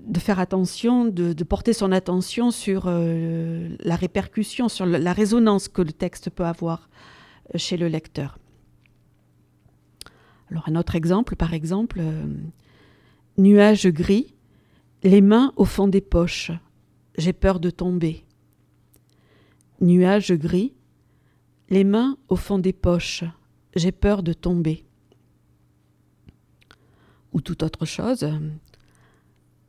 de 0.08 0.20
faire 0.20 0.40
attention, 0.40 1.06
de, 1.06 1.44
porter 1.44 1.74
son 1.74 1.92
attention 1.92 2.50
sur 2.50 2.86
euh, 2.88 3.70
la 3.82 3.96
répercussion, 3.96 4.68
sur 4.68 4.88
la 4.88 5.14
résonance 5.14 5.68
que 5.68 5.84
le 5.84 5.92
texte 5.92 6.32
peut 6.32 6.46
avoir 6.46 6.90
chez 7.56 7.78
le 7.78 7.88
lecteur. 7.88 8.40
Un 10.66 10.76
autre 10.76 10.96
exemple, 10.96 11.36
par 11.36 11.54
exemple, 11.54 12.00
euh, 12.00 12.26
nuage 13.38 13.88
gris, 13.88 14.34
les 15.04 15.22
mains 15.22 15.54
au 15.56 15.66
fond 15.66 15.88
des 15.88 16.02
poches, 16.02 16.52
j'ai 17.18 17.34
peur 17.34 17.60
de 17.60 17.70
tomber. 17.70 18.26
Nuage 19.80 20.34
gris, 20.34 20.74
les 21.70 21.84
mains 21.84 22.18
au 22.28 22.36
fond 22.36 22.60
des 22.60 22.74
poches, 22.74 23.24
j'ai 23.76 23.92
peur 23.92 24.24
de 24.24 24.34
tomber. 24.34 24.86
Ou 27.34 27.42
toute 27.42 27.64
autre 27.64 27.86
chose. 27.86 28.30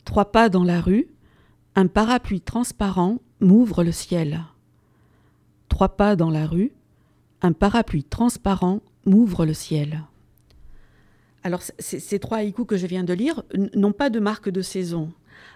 Trois 0.04 0.32
pas 0.32 0.48
dans 0.48 0.64
la 0.64 0.80
rue, 0.80 1.08
un 1.76 1.86
parapluie 1.86 2.40
transparent 2.40 3.20
m'ouvre 3.40 3.84
le 3.84 3.92
ciel. 3.92 4.44
Trois 5.68 5.96
pas 5.96 6.16
dans 6.16 6.30
la 6.30 6.46
rue, 6.46 6.72
un 7.40 7.52
parapluie 7.52 8.04
transparent 8.04 8.80
m'ouvre 9.06 9.46
le 9.46 9.54
ciel. 9.54 10.04
Alors, 11.44 11.62
ces 11.78 12.18
trois 12.18 12.38
haïkus 12.38 12.66
que 12.66 12.76
je 12.76 12.86
viens 12.86 13.04
de 13.04 13.12
lire 13.12 13.42
n'ont 13.74 13.92
pas 13.92 14.10
de 14.10 14.20
marque 14.20 14.48
de 14.48 14.62
saison. 14.62 15.12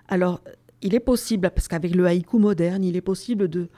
Alors, 0.08 0.40
il 0.82 0.94
est 0.94 1.00
possible, 1.00 1.50
parce 1.50 1.68
qu'avec 1.68 1.94
le 1.94 2.06
haïku 2.06 2.38
moderne, 2.38 2.84
il 2.84 2.96
est 2.96 3.00
possible 3.00 3.48
de, 3.48 3.68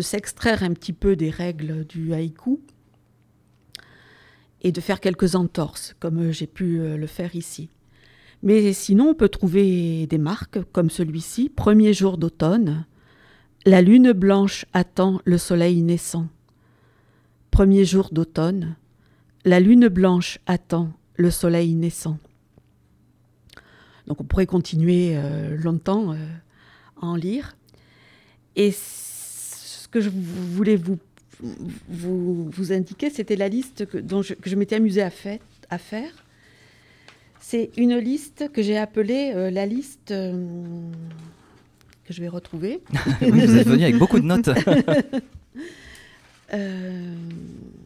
s'extraire 0.00 0.62
un 0.62 0.72
petit 0.72 0.92
peu 0.92 1.16
des 1.16 1.30
règles 1.30 1.84
du 1.84 2.12
haïku 2.12 2.60
et 4.62 4.72
de 4.72 4.80
faire 4.80 5.00
quelques 5.00 5.34
entorses, 5.34 5.94
comme 6.00 6.30
j'ai 6.30 6.46
pu 6.46 6.80
euh, 6.80 6.96
le 6.96 7.06
faire 7.06 7.36
ici. 7.36 7.68
Mais 8.42 8.72
sinon, 8.72 9.10
on 9.10 9.14
peut 9.14 9.28
trouver 9.28 10.06
des 10.06 10.18
marques, 10.18 10.58
comme 10.72 10.90
celui-ci, 10.90 11.48
Premier 11.48 11.92
jour 11.92 12.18
d'automne, 12.18 12.86
la 13.66 13.82
lune 13.82 14.12
blanche 14.12 14.66
attend 14.72 15.20
le 15.24 15.38
soleil 15.38 15.82
naissant. 15.82 16.28
Premier 17.50 17.84
jour 17.84 18.10
d'automne, 18.12 18.76
la 19.44 19.60
lune 19.60 19.88
blanche 19.88 20.38
attend 20.46 20.92
le 21.16 21.30
soleil 21.30 21.74
naissant. 21.74 22.18
Donc 24.06 24.20
on 24.20 24.24
pourrait 24.24 24.46
continuer 24.46 25.12
euh, 25.14 25.56
longtemps 25.56 26.12
euh, 26.12 26.16
à 27.00 27.06
en 27.06 27.16
lire. 27.16 27.56
Et 28.56 28.70
ce 28.72 29.88
que 29.88 30.00
je 30.00 30.10
voulais 30.10 30.76
vous, 30.76 30.98
vous, 31.88 32.72
indiquer, 32.72 33.10
c'était 33.10 33.36
la 33.36 33.48
liste 33.48 33.86
que, 33.86 33.98
dont 33.98 34.22
je, 34.22 34.34
que 34.34 34.48
je 34.48 34.56
m'étais 34.56 34.76
amusée 34.76 35.02
à, 35.02 35.10
fait, 35.10 35.40
à 35.70 35.78
faire. 35.78 36.24
C'est 37.40 37.70
une 37.76 37.96
liste 37.96 38.50
que 38.52 38.62
j'ai 38.62 38.78
appelée 38.78 39.32
euh, 39.34 39.50
la 39.50 39.66
liste 39.66 40.08
que 40.08 40.52
je 42.10 42.20
vais 42.20 42.28
retrouver. 42.28 42.82
vous 43.20 43.56
êtes 43.56 43.66
venu 43.66 43.82
avec 43.82 43.98
beaucoup 43.98 44.20
de 44.20 44.26
notes. 44.26 44.50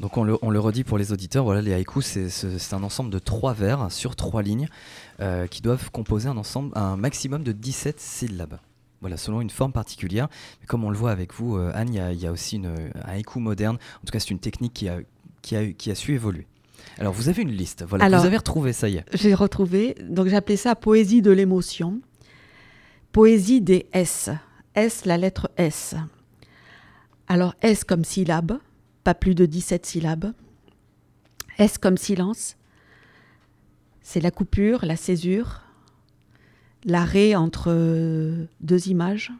Donc 0.00 0.18
on 0.18 0.24
le, 0.24 0.60
redit 0.60 0.84
pour 0.84 0.98
les 0.98 1.12
auditeurs, 1.12 1.44
voilà, 1.44 1.62
les 1.62 1.72
haïkus, 1.72 2.18
c'est 2.28 2.74
un 2.74 2.82
ensemble 2.82 3.10
de 3.10 3.18
trois 3.18 3.54
vers 3.54 3.90
sur 3.90 4.14
trois 4.14 4.42
lignes 4.42 4.68
euh, 5.20 5.46
qui 5.46 5.62
doivent 5.62 5.90
composer 5.90 6.28
un, 6.28 6.36
ensemble, 6.36 6.72
un 6.74 6.96
maximum 6.96 7.42
de 7.42 7.52
17 7.52 7.98
syllabes. 7.98 8.58
Voilà, 9.00 9.16
selon 9.16 9.40
une 9.40 9.50
forme 9.50 9.72
particulière. 9.72 10.28
Mais 10.60 10.66
comme 10.66 10.84
on 10.84 10.90
le 10.90 10.96
voit 10.96 11.10
avec 11.10 11.32
vous, 11.34 11.56
euh, 11.56 11.70
Anne, 11.74 11.94
il 11.94 12.20
y, 12.20 12.26
a 12.26 12.32
aussi 12.32 12.56
une, 12.56 12.66
un 12.66 13.08
haïku 13.08 13.40
moderne. 13.40 13.76
En 13.76 14.06
tout 14.06 14.10
cas, 14.10 14.20
c'est 14.20 14.30
une 14.30 14.38
technique 14.38 14.72
qui 14.72 14.88
a, 14.88 14.98
qui, 15.42 15.54
a, 15.54 15.70
qui 15.72 15.90
a 15.90 15.94
su 15.94 16.14
évoluer. 16.14 16.46
Alors, 16.98 17.12
vous 17.12 17.28
avez 17.28 17.42
une 17.42 17.52
liste, 17.52 17.84
voilà, 17.86 18.08
vous 18.08 18.26
avez 18.26 18.36
retrouvé, 18.36 18.72
ça 18.72 18.88
y 18.88 18.96
est. 18.96 19.04
J'ai 19.12 19.34
retrouvé, 19.34 19.96
donc 20.08 20.28
j'ai 20.28 20.36
appelé 20.36 20.56
ça 20.56 20.74
poésie 20.74 21.22
de 21.22 21.30
l'émotion. 21.30 22.00
Poésie 23.12 23.60
des 23.60 23.86
S. 23.92 24.30
S, 24.74 25.04
la 25.04 25.16
lettre 25.16 25.50
S. 25.56 25.94
Alors, 27.28 27.54
S 27.60 27.84
comme 27.84 28.04
syllabe, 28.04 28.58
pas 29.06 29.14
plus 29.14 29.36
de 29.36 29.46
17 29.46 29.86
syllabes. 29.86 30.32
S 31.58 31.78
comme 31.78 31.96
silence, 31.96 32.56
c'est 34.02 34.18
la 34.20 34.32
coupure, 34.32 34.84
la 34.84 34.96
césure, 34.96 35.62
l'arrêt 36.84 37.36
entre 37.36 38.48
deux 38.60 38.88
images. 38.88 39.30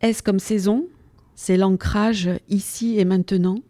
S 0.00 0.22
comme 0.22 0.40
saison, 0.40 0.88
c'est 1.36 1.56
l'ancrage 1.56 2.28
ici 2.48 2.98
et 2.98 3.04
maintenant, 3.04 3.60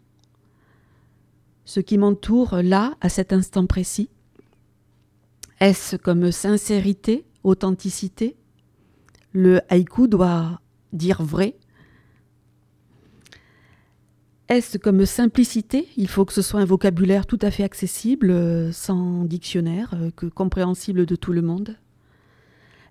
ce 1.66 1.80
qui 1.80 1.98
m'entoure 1.98 2.62
là, 2.62 2.94
à 3.02 3.10
cet 3.10 3.34
instant 3.34 3.66
précis. 3.66 4.08
S 5.60 5.96
comme 6.02 6.32
sincérité, 6.32 7.26
authenticité, 7.44 8.36
le 9.32 9.60
haïku 9.68 10.08
doit 10.08 10.62
dire 10.94 11.22
vrai, 11.22 11.56
est-ce 14.48 14.76
comme 14.76 15.06
simplicité? 15.06 15.88
Il 15.96 16.08
faut 16.08 16.24
que 16.24 16.32
ce 16.32 16.42
soit 16.42 16.60
un 16.60 16.64
vocabulaire 16.64 17.26
tout 17.26 17.38
à 17.42 17.50
fait 17.50 17.62
accessible, 17.62 18.30
euh, 18.30 18.72
sans 18.72 19.24
dictionnaire, 19.24 19.94
euh, 19.94 20.10
que 20.10 20.26
compréhensible 20.26 21.06
de 21.06 21.16
tout 21.16 21.32
le 21.32 21.42
monde? 21.42 21.76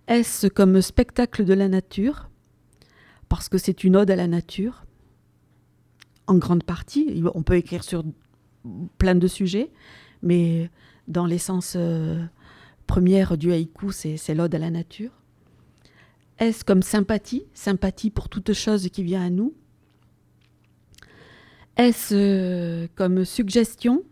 Est-ce 0.08 0.48
comme 0.48 0.81
spectacle 0.81 1.46
de 1.46 1.53
la 1.53 1.67
nature? 1.67 2.29
Parce 3.29 3.48
que 3.48 3.58
c'est 3.58 3.84
une 3.84 3.96
ode 3.96 4.10
à 4.10 4.15
la 4.15 4.27
nature. 4.27 4.86
En 6.27 6.38
grande 6.38 6.63
partie, 6.63 7.24
on 7.36 7.43
peut 7.43 7.55
écrire 7.55 7.84
sur 7.84 8.03
plein 8.98 9.15
de 9.15 9.27
sujets, 9.27 9.72
mais 10.22 10.70
dans 11.08 11.25
l'essence 11.25 11.74
euh, 11.75 12.24
première 12.88 13.38
du 13.38 13.51
haïku, 13.51 13.91
c'est 13.91 14.34
l'ode 14.34 14.55
à 14.55 14.60
la 14.60 14.70
nature. 14.70 15.12
Est-ce 16.39 16.63
comme 16.65 16.81
sympathie? 16.81 17.43
Sympathie 17.53 18.10
pour 18.10 18.29
toute 18.29 18.53
chose 18.53 18.89
qui 18.89 19.03
vient 19.03 19.22
à 19.22 19.29
nous 19.29 19.53
est-ce 21.81 22.13
euh, 22.15 22.88
comme 22.95 23.25
suggestion 23.25 24.03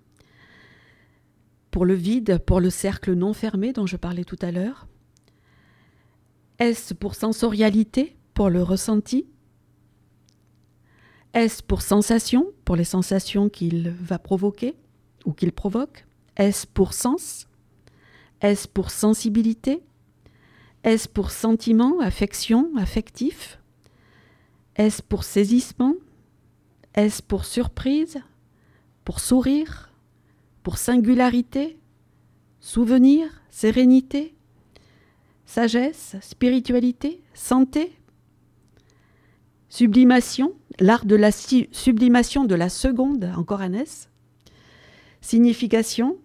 pour 1.71 1.85
le 1.85 1.93
vide, 1.93 2.39
pour 2.39 2.59
le 2.59 2.69
cercle 2.69 3.13
non 3.13 3.33
fermé 3.33 3.73
dont 3.73 3.85
je 3.85 3.97
parlais 3.97 4.23
tout 4.23 4.39
à 4.41 4.51
l'heure? 4.51 4.87
Est-ce 6.57 6.93
pour 6.93 7.15
sensorialité 7.15 8.17
pour 8.33 8.49
le 8.49 8.63
ressenti? 8.63 9.27
S 11.33 11.61
pour 11.61 11.81
sensation, 11.81 12.47
pour 12.65 12.75
les 12.75 12.83
sensations 12.83 13.49
qu'il 13.49 13.91
va 14.01 14.17
provoquer 14.17 14.75
ou 15.25 15.33
qu'il 15.33 15.51
provoque? 15.51 16.05
S 16.37 16.65
pour 16.65 16.93
sens? 16.93 17.47
S 18.41 18.65
pour 18.65 18.89
sensibilité? 18.89 19.83
S 20.83 21.07
pour 21.07 21.29
sentiment, 21.29 21.99
affection, 21.99 22.71
affectif? 22.77 23.59
S 24.75 25.01
pour 25.01 25.23
saisissement 25.23 25.93
S 26.95 27.21
pour 27.21 27.45
surprise 27.45 28.19
Pour 29.05 29.19
sourire 29.19 29.91
Pour 30.63 30.77
singularité 30.77 31.77
Souvenir 32.59 33.29
Sérénité 33.49 34.35
Sagesse 35.45 36.15
Spiritualité 36.21 37.21
Santé 37.33 37.91
Sublimation 39.69 40.53
L'art 40.79 41.05
de 41.05 41.15
la 41.15 41.31
sublimation 41.31 42.45
de 42.45 42.55
la 42.55 42.69
seconde, 42.69 43.29
encore 43.35 43.61
un 43.61 43.73
S. 43.73 44.09
Signification 45.19 46.17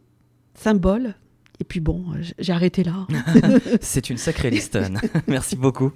Symbole 0.54 1.16
et 1.60 1.64
puis 1.64 1.80
bon, 1.80 2.04
j'ai 2.38 2.52
arrêté 2.52 2.82
là. 2.82 3.06
C'est 3.80 4.10
une 4.10 4.18
sacrée 4.18 4.50
liste, 4.50 4.78
Merci 5.28 5.56
beaucoup. 5.56 5.92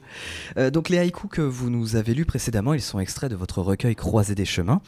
Euh, 0.57 0.71
donc 0.71 0.89
les 0.89 0.99
haïkus 0.99 1.29
que 1.31 1.43
vous 1.43 1.69
nous 1.69 1.97
avez 1.97 2.15
lus 2.15 2.25
précédemment, 2.25 2.75
ils 2.75 2.81
sont 2.81 3.01
extraits 3.01 3.31
de 3.31 3.37
votre 3.37 3.61
recueil 3.61 3.97
Croisé 3.97 4.35
des 4.35 4.45
chemins. 4.45 4.81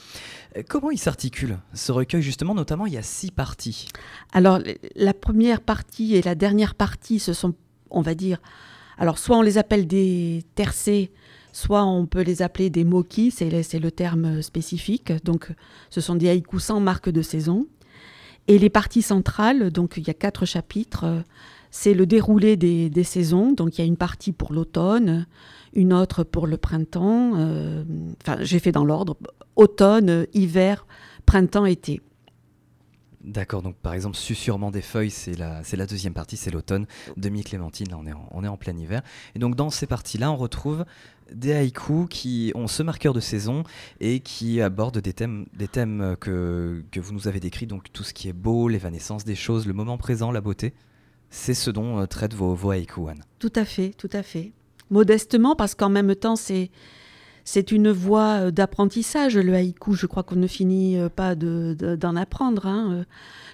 Euh, 0.56 0.62
comment 0.68 0.90
il 0.90 0.98
s'articule 0.98 1.58
ce 1.74 1.90
recueil 1.90 2.22
justement 2.22 2.54
Notamment, 2.54 2.86
il 2.86 2.92
y 2.92 2.98
a 2.98 3.02
six 3.02 3.32
parties. 3.32 3.88
Alors 4.32 4.60
la 4.94 5.14
première 5.14 5.60
partie 5.60 6.14
et 6.14 6.22
la 6.22 6.36
dernière 6.36 6.74
partie, 6.76 7.18
ce 7.18 7.32
sont, 7.32 7.54
on 7.90 8.00
va 8.00 8.14
dire, 8.14 8.38
alors 8.96 9.18
soit 9.18 9.36
on 9.36 9.42
les 9.42 9.58
appelle 9.58 9.88
des 9.88 10.44
tercets, 10.54 11.10
soit 11.52 11.84
on 11.84 12.06
peut 12.06 12.22
les 12.22 12.42
appeler 12.42 12.70
des 12.70 12.84
moquis, 12.84 13.32
c'est 13.32 13.50
le 13.50 13.90
terme 13.90 14.40
spécifique. 14.40 15.12
Donc 15.24 15.52
ce 15.90 16.00
sont 16.00 16.14
des 16.14 16.28
haïkus 16.28 16.62
sans 16.62 16.78
marque 16.78 17.10
de 17.10 17.22
saison. 17.22 17.66
Et 18.48 18.58
les 18.58 18.70
parties 18.70 19.02
centrales, 19.02 19.70
donc 19.70 19.96
il 19.96 20.06
y 20.06 20.10
a 20.10 20.14
quatre 20.14 20.44
chapitres, 20.44 21.04
euh, 21.04 21.20
c'est 21.70 21.94
le 21.94 22.06
déroulé 22.06 22.56
des, 22.56 23.04
saisons. 23.04 23.52
Donc 23.52 23.78
il 23.78 23.80
y 23.80 23.84
a 23.84 23.86
une 23.86 23.96
partie 23.96 24.32
pour 24.32 24.52
l'automne, 24.52 25.26
une 25.72 25.92
autre 25.92 26.24
pour 26.24 26.46
le 26.46 26.56
printemps. 26.56 27.32
Euh, 27.36 27.84
enfin, 28.22 28.38
j'ai 28.40 28.58
fait 28.58 28.72
dans 28.72 28.84
l'ordre 28.84 29.16
automne, 29.56 30.26
hiver, 30.32 30.86
printemps, 31.26 31.66
été. 31.66 32.00
D'accord, 33.22 33.60
donc 33.62 33.76
par 33.76 33.92
exemple, 33.92 34.16
Susurrement 34.16 34.70
des 34.70 34.80
feuilles, 34.80 35.10
c'est 35.10 35.36
la, 35.36 35.62
la 35.70 35.86
deuxième 35.86 36.14
partie, 36.14 36.36
c'est 36.36 36.50
l'automne. 36.50 36.86
Demi-clémentine, 37.16 37.92
on 37.94 38.06
est, 38.06 38.12
en, 38.12 38.28
on 38.30 38.44
est 38.44 38.48
en 38.48 38.56
plein 38.56 38.76
hiver. 38.76 39.02
Et 39.34 39.38
donc 39.38 39.56
dans 39.56 39.70
ces 39.70 39.86
parties-là, 39.86 40.30
on 40.32 40.36
retrouve 40.36 40.84
des 41.32 41.52
haïkus 41.52 42.06
qui 42.08 42.50
ont 42.54 42.66
ce 42.66 42.82
marqueur 42.82 43.12
de 43.12 43.20
saison 43.20 43.62
et 44.00 44.20
qui 44.20 44.60
abordent 44.60 44.98
des 44.98 45.12
thèmes, 45.12 45.46
des 45.52 45.68
thèmes 45.68 46.16
que, 46.18 46.82
que 46.90 46.98
vous 46.98 47.12
nous 47.12 47.28
avez 47.28 47.40
décrits, 47.40 47.66
donc 47.66 47.92
tout 47.92 48.02
ce 48.02 48.14
qui 48.14 48.28
est 48.28 48.32
beau, 48.32 48.68
l'évanescence 48.68 49.24
des 49.24 49.36
choses, 49.36 49.66
le 49.66 49.74
moment 49.74 49.98
présent, 49.98 50.32
la 50.32 50.40
beauté. 50.40 50.72
C'est 51.28 51.54
ce 51.54 51.70
dont 51.70 52.00
euh, 52.00 52.06
traitent 52.06 52.34
vos, 52.34 52.54
vos 52.54 52.70
haïkus, 52.70 53.08
Anne. 53.08 53.22
Tout 53.38 53.52
à 53.54 53.64
fait, 53.64 53.90
tout 53.90 54.10
à 54.12 54.22
fait. 54.22 54.52
Modestement, 54.90 55.54
parce 55.54 55.76
qu'en 55.76 55.88
même 55.88 56.16
temps, 56.16 56.34
c'est 56.34 56.70
c'est 57.44 57.72
une 57.72 57.90
voie 57.90 58.46
euh, 58.46 58.50
d'apprentissage, 58.50 59.36
le 59.36 59.54
haïku. 59.54 59.94
Je 59.94 60.06
crois 60.06 60.22
qu'on 60.22 60.36
ne 60.36 60.46
finit 60.46 60.98
euh, 60.98 61.08
pas 61.08 61.34
d'en 61.34 62.16
apprendre. 62.16 62.66
Hein, 62.66 62.92
euh. 62.92 63.04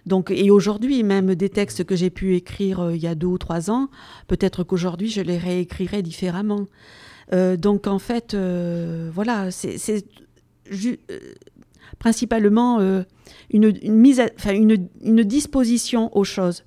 Donc, 0.06 0.30
et 0.30 0.50
aujourd'hui, 0.50 1.02
même 1.02 1.34
des 1.34 1.48
textes 1.48 1.84
que 1.84 1.96
j'ai 1.96 2.10
pu 2.10 2.36
écrire 2.36 2.92
il 2.92 3.00
y 3.00 3.06
a 3.06 3.14
deux 3.14 3.26
ou 3.26 3.38
trois 3.38 3.70
ans, 3.70 3.88
peut-être 4.28 4.62
qu'aujourd'hui, 4.62 5.08
je 5.08 5.20
les 5.20 5.36
réécrirai 5.36 6.02
différemment. 6.02 6.66
donc, 7.32 7.88
en 7.88 7.98
fait, 7.98 8.36
voilà, 8.36 9.50
c'est 9.50 10.04
principalement 11.98 12.78
une, 13.50 13.72
mise 13.82 14.22
enfin, 14.38 14.54
une, 14.54 14.86
une 15.02 15.24
disposition 15.24 16.16
aux 16.16 16.22
choses. 16.22 16.62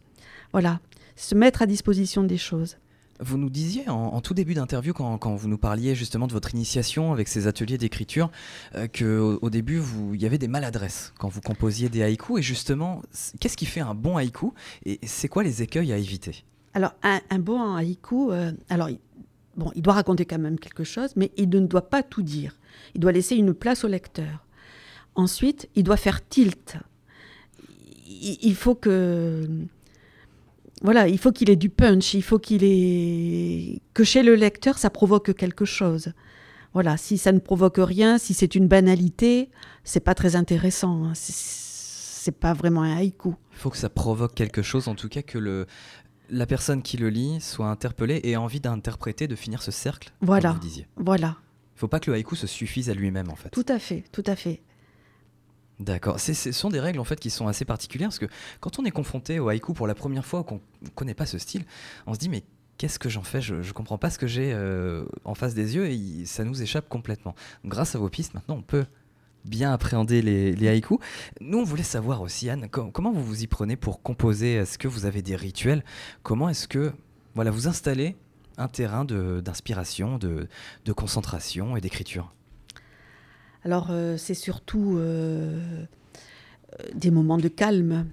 Voilà, 0.51 0.81
se 1.15 1.33
mettre 1.33 1.61
à 1.61 1.65
disposition 1.65 2.23
des 2.23 2.37
choses. 2.37 2.75
Vous 3.21 3.37
nous 3.37 3.49
disiez 3.49 3.89
en, 3.89 4.21
tout 4.21 4.33
début 4.33 4.53
d'interview, 4.53 4.93
quand, 4.93 5.35
vous 5.35 5.49
nous 5.49 5.57
parliez 5.57 5.93
justement 5.93 6.25
de 6.25 6.31
votre 6.31 6.53
initiation 6.53 7.11
avec 7.11 7.27
ces 7.27 7.47
ateliers 7.47 7.77
d'écriture, 7.77 8.31
euh, 8.75 8.87
qu'au 8.87 9.39
au 9.41 9.49
début, 9.49 9.81
il 10.13 10.21
y 10.21 10.25
avait 10.25 10.37
des 10.37 10.47
maladresses 10.47 11.13
quand 11.19 11.27
vous 11.27 11.41
composiez 11.41 11.89
des 11.89 12.01
haïkus. 12.01 12.39
Et 12.39 12.41
justement, 12.41 13.01
qu'est-ce 13.39 13.57
qui 13.57 13.65
fait 13.65 13.81
un 13.81 13.93
bon 13.93 14.15
haïku 14.15 14.53
Et 14.85 14.99
c'est 15.03 15.27
quoi 15.27 15.43
les 15.43 15.61
écueils 15.61 15.91
à 15.91 15.97
éviter? 15.97 16.45
Alors, 16.73 16.93
un, 17.03 17.39
bon 17.39 17.75
haïku, 17.75 18.31
euh, 18.31 18.53
alors, 18.69 18.89
bon, 19.57 19.71
il 19.75 19.81
doit 19.81 19.95
raconter 19.95 20.25
quand 20.25 20.39
même 20.39 20.57
quelque 20.57 20.85
chose, 20.85 21.11
mais 21.17 21.31
il 21.35 21.49
ne 21.49 21.59
doit 21.67 21.89
pas 21.89 22.03
tout 22.03 22.21
dire. 22.21 22.55
Il 22.95 23.01
doit 23.01 23.11
laisser 23.11 23.35
une 23.35 23.53
place 23.53 23.83
au 23.83 23.89
lecteur. 23.89 24.45
Ensuite, 25.15 25.67
il 25.75 25.83
doit 25.83 25.97
faire 25.97 26.25
tilt. 26.25 26.77
il 28.07 28.55
faut 28.55 28.75
que 28.75 29.67
voilà, 30.81 31.07
il 31.07 31.17
faut 31.17 31.31
qu'il 31.31 31.49
ait 31.49 31.55
du 31.55 31.69
punch, 31.69 32.13
il 32.13 32.23
faut 32.23 32.39
qu'il 32.39 32.63
ait 32.63 33.81
que 33.93 34.03
chez 34.03 34.23
le 34.23 34.35
lecteur 34.35 34.77
ça 34.77 34.89
provoque 34.89 35.33
quelque 35.33 35.65
chose. 35.65 36.13
Voilà, 36.73 36.97
si 36.97 37.17
ça 37.17 37.31
ne 37.31 37.39
provoque 37.39 37.79
rien, 37.79 38.17
si 38.17 38.33
c'est 38.33 38.55
une 38.55 38.67
banalité, 38.67 39.49
c'est 39.83 39.99
pas 39.99 40.13
très 40.13 40.35
intéressant. 40.35 41.05
Hein. 41.05 41.13
C'est 41.15 42.37
pas 42.37 42.53
vraiment 42.53 42.83
un 42.83 42.97
haïku. 42.97 43.33
Il 43.53 43.57
faut 43.57 43.69
que 43.71 43.77
ça 43.77 43.89
provoque 43.89 44.35
quelque 44.35 44.61
chose, 44.61 44.87
en 44.87 44.95
tout 44.95 45.09
cas 45.09 45.21
que 45.21 45.37
le 45.37 45.65
la 46.31 46.45
personne 46.45 46.83
qui 46.83 46.97
le 46.97 47.09
lit 47.09 47.41
soit 47.41 47.67
interpellée 47.67 48.17
et 48.17 48.31
ait 48.31 48.35
envie 48.35 48.59
d'interpréter, 48.59 49.27
de 49.27 49.35
finir 49.35 49.63
ce 49.63 49.71
cercle. 49.71 50.11
Voilà. 50.21 50.49
Comme 50.49 50.59
vous 50.59 50.67
disiez. 50.67 50.87
Voilà. 50.95 51.37
Il 51.75 51.79
faut 51.79 51.87
pas 51.87 51.99
que 51.99 52.11
le 52.11 52.17
haïku 52.17 52.35
se 52.35 52.45
suffise 52.45 52.89
à 52.89 52.93
lui-même 52.93 53.29
en 53.29 53.35
fait. 53.35 53.49
Tout 53.49 53.65
à 53.67 53.79
fait, 53.79 54.03
tout 54.11 54.23
à 54.27 54.35
fait. 54.35 54.61
D'accord. 55.79 56.19
Ce 56.19 56.33
sont 56.51 56.69
des 56.69 56.79
règles 56.79 56.99
en 56.99 57.05
fait 57.05 57.19
qui 57.19 57.29
sont 57.29 57.47
assez 57.47 57.63
particulières 57.63 58.09
parce 58.09 58.19
que 58.19 58.27
quand 58.59 58.79
on 58.79 58.85
est 58.85 58.91
confronté 58.91 59.39
au 59.39 59.47
haïku 59.47 59.73
pour 59.73 59.87
la 59.87 59.95
première 59.95 60.25
fois 60.25 60.43
qu'on 60.43 60.59
ne 60.81 60.89
connaît 60.89 61.13
pas 61.13 61.25
ce 61.25 61.37
style, 61.37 61.63
on 62.05 62.13
se 62.13 62.19
dit 62.19 62.27
mais 62.27 62.43
qu'est-ce 62.77 62.99
que 62.99 63.07
j'en 63.07 63.23
fais? 63.23 63.41
Je 63.41 63.55
ne 63.55 63.71
comprends 63.71 63.97
pas 63.97 64.09
ce 64.09 64.17
que 64.17 64.27
j'ai 64.27 64.51
euh, 64.53 65.05
en 65.23 65.35
face 65.35 65.53
des 65.53 65.75
yeux 65.75 65.87
et 65.87 66.25
ça 66.25 66.43
nous 66.43 66.61
échappe 66.61 66.89
complètement. 66.89 67.33
grâce 67.63 67.95
à 67.95 67.99
vos 67.99 68.09
pistes, 68.09 68.33
maintenant 68.33 68.55
on 68.57 68.61
peut 68.61 68.85
bien 69.45 69.71
appréhender 69.71 70.21
les, 70.21 70.53
les 70.53 70.67
haïkus. 70.67 70.97
Nous, 71.39 71.57
on 71.57 71.63
voulait 71.63 71.83
savoir 71.83 72.21
aussi, 72.21 72.49
Anne, 72.49 72.67
comment 72.69 73.11
vous 73.11 73.23
vous 73.23 73.43
y 73.43 73.47
prenez 73.47 73.77
pour 73.77 74.01
composer? 74.01 74.55
Est-ce 74.55 74.77
que 74.77 74.87
vous 74.87 75.05
avez 75.05 75.21
des 75.21 75.35
rituels? 75.37 75.83
Comment 76.23 76.49
est-ce 76.49 76.67
que 76.67 76.91
voilà, 77.35 77.51
vous 77.51 77.67
installez 77.67 78.17
un 78.57 78.67
terrain 78.67 79.05
d'inspiration, 79.05 80.17
de, 80.17 80.49
de 80.83 80.91
concentration 80.91 81.77
et 81.77 81.81
d'écriture? 81.81 82.33
Alors 83.63 83.87
euh, 83.89 84.17
c'est 84.17 84.33
surtout 84.33 84.95
euh, 84.97 85.59
des 86.93 87.11
moments 87.11 87.37
de 87.37 87.47
calme. 87.47 88.05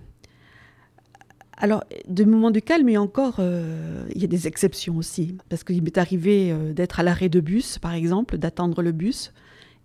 Alors, 1.58 1.84
des 2.06 2.26
moments 2.26 2.50
de 2.50 2.60
calme, 2.60 2.86
et 2.90 2.98
encore, 2.98 3.36
euh, 3.38 4.06
il 4.14 4.20
y 4.20 4.24
a 4.24 4.28
des 4.28 4.46
exceptions 4.46 4.98
aussi. 4.98 5.38
Parce 5.48 5.64
qu'il 5.64 5.82
m'est 5.82 5.96
arrivé 5.96 6.54
d'être 6.74 7.00
à 7.00 7.02
l'arrêt 7.02 7.30
de 7.30 7.40
bus, 7.40 7.78
par 7.78 7.94
exemple, 7.94 8.36
d'attendre 8.36 8.82
le 8.82 8.92
bus 8.92 9.32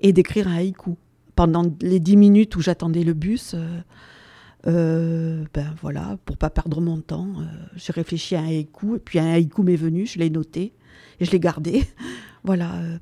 et 0.02 0.12
d'écrire 0.12 0.50
un 0.50 0.56
haïku. 0.56 0.98
Pendant 1.34 1.64
les 1.82 2.02
dix 2.02 2.18
minutes 2.18 2.58
où 2.58 2.62
j'attendais 2.62 3.06
le 3.06 3.14
bus, 3.14 3.56
ben 4.66 5.76
voilà, 5.82 6.18
pour 6.26 6.36
pas 6.36 6.50
perdre 6.50 6.82
mon 6.82 7.00
temps, 7.00 7.36
j'ai 7.78 7.94
réfléchi 7.94 8.36
à 8.36 8.42
un 8.42 8.48
haïku, 8.48 8.98
et 8.98 9.00
puis 9.00 9.20
un 9.20 9.32
haïku 9.32 9.64
m'est 9.64 9.78
venu, 9.78 10.06
je 10.06 10.20
l'ai 10.20 10.30
noté, 10.30 10.74
et 11.22 11.26
je 11.26 11.32
l'ai 11.32 11.40
gardé. 11.40 11.86
Voilà. 12.44 12.76
Euh. 12.76 12.98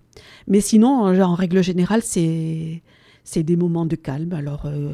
Mais 0.48 0.62
sinon, 0.62 1.06
en 1.06 1.36
règle 1.36 1.64
générale, 1.64 2.02
c'est 2.04 2.82
c'est 3.24 3.44
des 3.44 3.56
moments 3.56 3.86
de 3.86 3.96
calme. 3.96 4.34
Alors, 4.34 4.64
euh, 4.66 4.92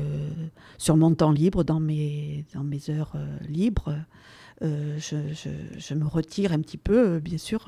sur 0.78 0.98
mon 0.98 1.14
temps 1.14 1.32
libre, 1.32 1.64
dans 1.64 1.80
mes, 1.80 2.46
dans 2.54 2.64
mes 2.64 2.90
heures 2.90 3.14
euh, 3.16 3.38
libres, 3.48 3.96
je, 4.62 5.16
je, 5.78 5.94
me 5.94 6.06
retire 6.06 6.52
un 6.52 6.60
petit 6.60 6.78
peu, 6.78 7.20
bien 7.20 7.38
sûr, 7.38 7.66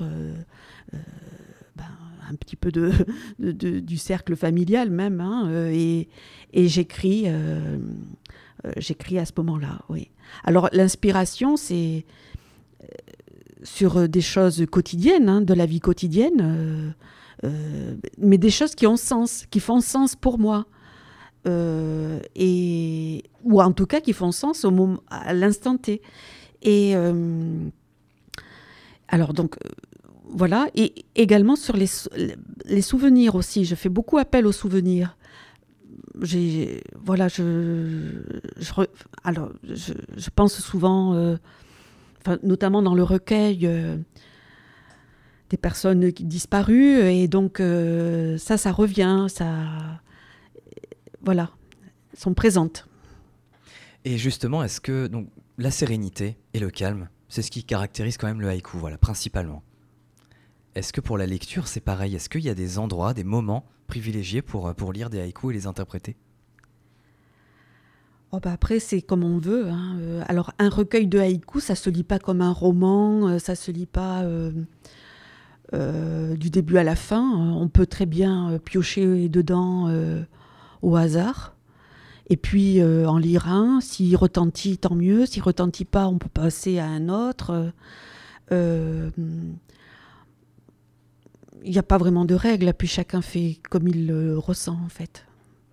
ben, 1.76 1.84
un 2.28 2.34
petit 2.34 2.56
peu 2.56 2.70
de, 2.72 2.92
de, 3.38 3.80
du 3.80 3.96
cercle 3.96 4.36
familial 4.36 4.90
même, 4.90 5.20
hein, 5.20 5.70
et, 5.70 6.08
et 6.52 6.68
j'écris, 6.68 7.26
j'écris 8.76 9.18
à 9.18 9.24
ce 9.24 9.32
moment-là, 9.36 9.80
oui. 9.88 10.10
Alors, 10.44 10.68
l'inspiration, 10.72 11.56
c'est 11.56 12.04
sur 13.62 13.98
euh, 13.98 14.08
des 14.08 14.20
choses 14.20 14.64
quotidiennes, 14.70 15.28
hein, 15.28 15.40
de 15.40 15.54
la 15.54 15.66
vie 15.66 15.80
quotidienne, 15.80 16.40
euh, 16.40 16.90
euh, 17.44 17.94
mais 18.18 18.38
des 18.38 18.50
choses 18.50 18.74
qui 18.74 18.86
ont 18.86 18.96
sens, 18.96 19.46
qui 19.50 19.60
font 19.60 19.80
sens 19.80 20.16
pour 20.16 20.38
moi. 20.38 20.66
et, 21.46 23.22
ou 23.42 23.62
en 23.62 23.72
tout 23.72 23.86
cas 23.86 24.00
qui 24.00 24.12
font 24.12 24.32
sens 24.32 24.66
au 24.66 24.70
moment, 24.70 25.00
à 25.08 25.32
l'instant 25.32 25.78
T. 25.78 26.02
Et 26.60 26.94
alors 29.08 29.32
donc 29.32 29.56
voilà, 30.28 30.66
et 30.74 31.06
également 31.14 31.56
sur 31.56 31.74
les, 31.74 31.88
les 32.66 32.82
souvenirs 32.82 33.34
aussi. 33.34 33.64
Je 33.64 33.74
fais 33.76 33.88
beaucoup 33.88 34.18
appel 34.18 34.46
aux 34.46 34.52
souvenirs. 34.52 35.16
J'ai 36.20 36.82
voilà, 37.02 37.28
je, 37.28 38.20
je 38.58 38.72
alors 39.24 39.50
je, 39.62 39.94
je, 40.18 40.30
pense 40.34 40.60
souvent 40.60 41.14
notamment 42.42 42.82
dans 42.82 42.94
le 42.94 43.02
recueil, 43.02 43.66
euh, 43.66 43.96
des 45.50 45.56
personnes 45.56 46.10
disparues. 46.10 47.00
Et 47.00 47.28
donc, 47.28 47.60
euh, 47.60 48.36
ça, 48.38 48.56
ça 48.56 48.72
revient, 48.72 49.26
ça. 49.28 50.00
Voilà, 51.22 51.50
sont 52.14 52.34
présentes. 52.34 52.88
Et 54.04 54.18
justement, 54.18 54.62
est-ce 54.62 54.80
que 54.80 55.06
donc, 55.06 55.28
la 55.58 55.70
sérénité 55.70 56.36
et 56.54 56.60
le 56.60 56.70
calme, 56.70 57.08
c'est 57.28 57.42
ce 57.42 57.50
qui 57.50 57.64
caractérise 57.64 58.16
quand 58.16 58.28
même 58.28 58.40
le 58.40 58.48
haïku, 58.48 58.78
voilà, 58.78 58.96
principalement. 58.96 59.62
Est-ce 60.74 60.92
que 60.92 61.00
pour 61.00 61.18
la 61.18 61.26
lecture, 61.26 61.66
c'est 61.66 61.80
pareil? 61.80 62.14
Est-ce 62.14 62.28
qu'il 62.28 62.42
y 62.42 62.48
a 62.48 62.54
des 62.54 62.78
endroits, 62.78 63.14
des 63.14 63.24
moments 63.24 63.66
privilégiés 63.88 64.42
pour, 64.42 64.72
pour 64.74 64.92
lire 64.92 65.10
des 65.10 65.20
haïkus 65.20 65.50
et 65.50 65.54
les 65.54 65.66
interpréter? 65.66 66.16
Oh 68.30 68.40
bah 68.42 68.52
après, 68.52 68.78
c'est 68.78 69.00
comme 69.00 69.24
on 69.24 69.38
veut. 69.38 69.68
Hein. 69.68 69.96
Euh, 70.00 70.22
alors, 70.28 70.52
un 70.58 70.68
recueil 70.68 71.06
de 71.06 71.18
haïkus, 71.18 71.64
ça 71.64 71.74
se 71.74 71.88
lit 71.88 72.02
pas 72.02 72.18
comme 72.18 72.42
un 72.42 72.52
roman, 72.52 73.26
euh, 73.26 73.38
ça 73.38 73.54
se 73.54 73.70
lit 73.70 73.86
pas 73.86 74.22
euh, 74.22 74.52
du 76.36 76.50
début 76.50 76.76
à 76.76 76.84
la 76.84 76.94
fin. 76.94 77.22
On 77.22 77.68
peut 77.68 77.86
très 77.86 78.04
bien 78.04 78.58
piocher 78.64 79.28
dedans 79.28 79.90
au 80.82 80.96
hasard. 80.96 81.54
Et 82.30 82.36
puis 82.36 82.82
en 82.82 83.18
lire 83.18 83.48
un, 83.48 83.80
s'il 83.80 84.16
retentit, 84.16 84.78
tant 84.78 84.94
mieux. 84.94 85.26
S'il 85.26 85.42
retentit 85.42 85.84
pas, 85.84 86.06
on 86.06 86.18
peut 86.18 86.28
passer 86.28 86.78
à 86.78 86.86
un 86.86 87.08
autre. 87.08 87.72
Il 88.50 89.52
n'y 91.64 91.78
a 91.78 91.82
pas 91.82 91.98
vraiment 91.98 92.24
de 92.24 92.34
règles, 92.34 92.72
puis 92.72 92.88
chacun 92.88 93.20
fait 93.20 93.58
comme 93.68 93.88
il 93.88 94.06
le 94.06 94.38
ressent 94.38 94.78
en 94.84 94.88
fait. 94.88 95.27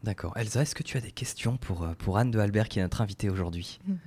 D'accord. 0.05 0.33
Elsa, 0.35 0.61
est-ce 0.61 0.75
que 0.75 0.83
tu 0.83 0.97
as 0.97 1.01
des 1.01 1.11
questions 1.11 1.57
pour, 1.57 1.81
euh, 1.81 1.93
pour 1.97 2.19
Anne 2.19 2.29
de 2.29 2.37
Albert 2.37 2.69
qui 2.69 2.77
est 2.77 2.83
notre 2.83 3.01
invitée 3.01 3.27
aujourd'hui? 3.27 3.79
Mhm. 3.87 3.97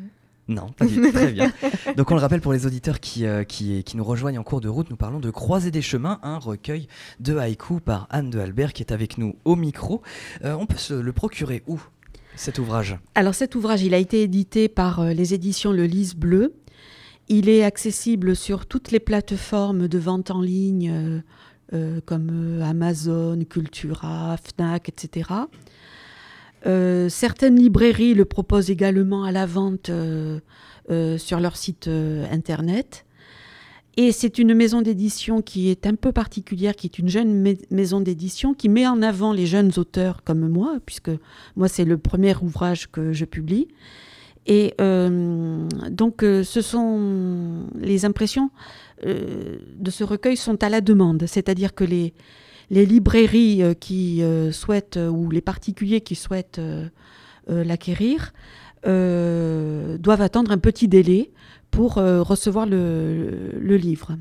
Non, 0.47 0.69
pas 0.69 0.87
du 0.87 0.95
tout. 0.95 1.11
Très 1.11 1.33
bien. 1.33 1.53
Donc 1.97 2.13
on 2.13 2.15
le 2.15 2.21
rappelle 2.21 2.41
pour 2.41 2.53
les 2.53 2.67
auditeurs 2.67 3.01
qui, 3.01 3.27
euh, 3.27 3.43
qui, 3.43 3.83
qui, 3.83 3.97
nous 3.97 4.05
rejoignent 4.05 4.39
en 4.39 4.45
cours 4.45 4.61
de 4.61 4.69
route, 4.69 4.91
nous 4.91 4.97
parlons 4.97 5.19
de 5.19 5.31
Croiser 5.31 5.73
des 5.73 5.83
chemins, 5.83 6.21
un 6.23 6.39
recueil 6.39 6.87
de 7.19 7.37
haïku 7.37 7.81
par 7.81 8.07
Anne 8.11 8.31
de 8.31 8.39
Albert 8.39 8.75
qui 8.75 8.85
est 8.85 8.93
avec 8.93 9.19
nous 9.19 9.35
au 9.45 9.57
micro. 9.57 10.01
Euh, 10.45 10.55
on 10.55 10.67
peut 10.67 10.79
se 10.79 10.95
le 10.95 11.13
procurer 11.13 11.65
où 11.67 11.81
cet 12.37 12.61
ouvrage? 12.61 12.97
Alors 13.17 13.35
cet 13.35 13.57
ouvrage, 13.57 13.83
il 13.83 13.93
a 13.93 13.99
été 13.99 14.23
édité 14.23 14.69
par 14.69 15.05
les 15.05 15.35
éditions 15.35 15.73
Le 15.73 15.85
Lys 15.85 16.15
Bleu. 16.15 16.55
Il 17.29 17.49
est 17.49 17.65
accessible 17.65 18.37
sur 18.37 18.67
toutes 18.67 18.93
les 18.93 19.01
plateformes 19.01 19.89
de 19.89 19.99
vente 19.99 20.31
en 20.31 20.41
ligne 20.41 21.23
comme 22.07 22.63
Amazon, 22.63 23.39
Cultura, 23.49 24.37
Fnac, 24.37 24.89
etc. 24.89 25.29
Euh, 26.67 27.09
certaines 27.09 27.57
librairies 27.57 28.15
le 28.15 28.25
proposent 28.25 28.71
également 28.71 29.25
à 29.25 29.33
la 29.33 29.47
vente 29.47 29.91
euh, 29.91 30.41
euh, 30.91 31.19
sur 31.19 31.41
leur 31.41 31.57
site 31.57 31.89
internet. 32.31 33.05
Et 33.97 34.13
c'est 34.13 34.39
une 34.39 34.55
maison 34.55 34.81
d'édition 34.81 35.43
qui 35.43 35.71
est 35.71 35.85
un 35.87 35.97
peu 35.97 36.13
particulière, 36.13 36.77
qui 36.77 36.87
est 36.87 36.99
une 37.01 37.09
jeune 37.09 37.57
maison 37.71 38.01
d'édition 38.01 38.55
qui 38.55 38.69
met 38.69 38.87
en 38.87 39.03
avant 39.03 39.33
les 39.33 39.47
jeunes 39.47 39.73
auteurs 39.77 40.23
comme 40.23 40.49
moi, 40.49 40.77
puisque 40.87 41.11
moi 41.57 41.67
c'est 41.67 41.85
le 41.85 41.99
premier 41.99 42.37
ouvrage 42.37 42.89
que 42.93 43.13
je 43.13 43.25
publie. 43.25 43.67
Et 44.49 44.75
donc 45.91 46.23
ce 46.23 46.61
sont 46.63 47.69
les 47.79 48.05
impressions 48.05 48.51
de 49.05 49.91
ce 49.91 50.05
recueil 50.05 50.37
sont 50.37 50.63
à 50.63 50.69
la 50.69 50.81
demande, 50.81 51.25
c'est-à-dire 51.27 51.75
que 51.75 51.85
les, 51.85 52.13
librairies 52.71 53.63
euh, 53.63 53.75
qui 53.75 54.23
euh, 54.23 54.53
souhaitent, 54.53 54.97
euh, 54.97 55.09
ou 55.09 55.31
les 55.31 55.41
particuliers 55.41 56.01
qui 56.01 56.15
souhaitent 56.15 56.61
l'acquérir, 57.47 58.33
doivent 58.85 60.21
attendre 60.21 60.51
un 60.51 60.59
petit 60.59 60.89
délai 60.89 61.33
pour 61.71 61.95
recevoir 61.95 62.67
le, 62.67 63.61
livre. 63.77 64.17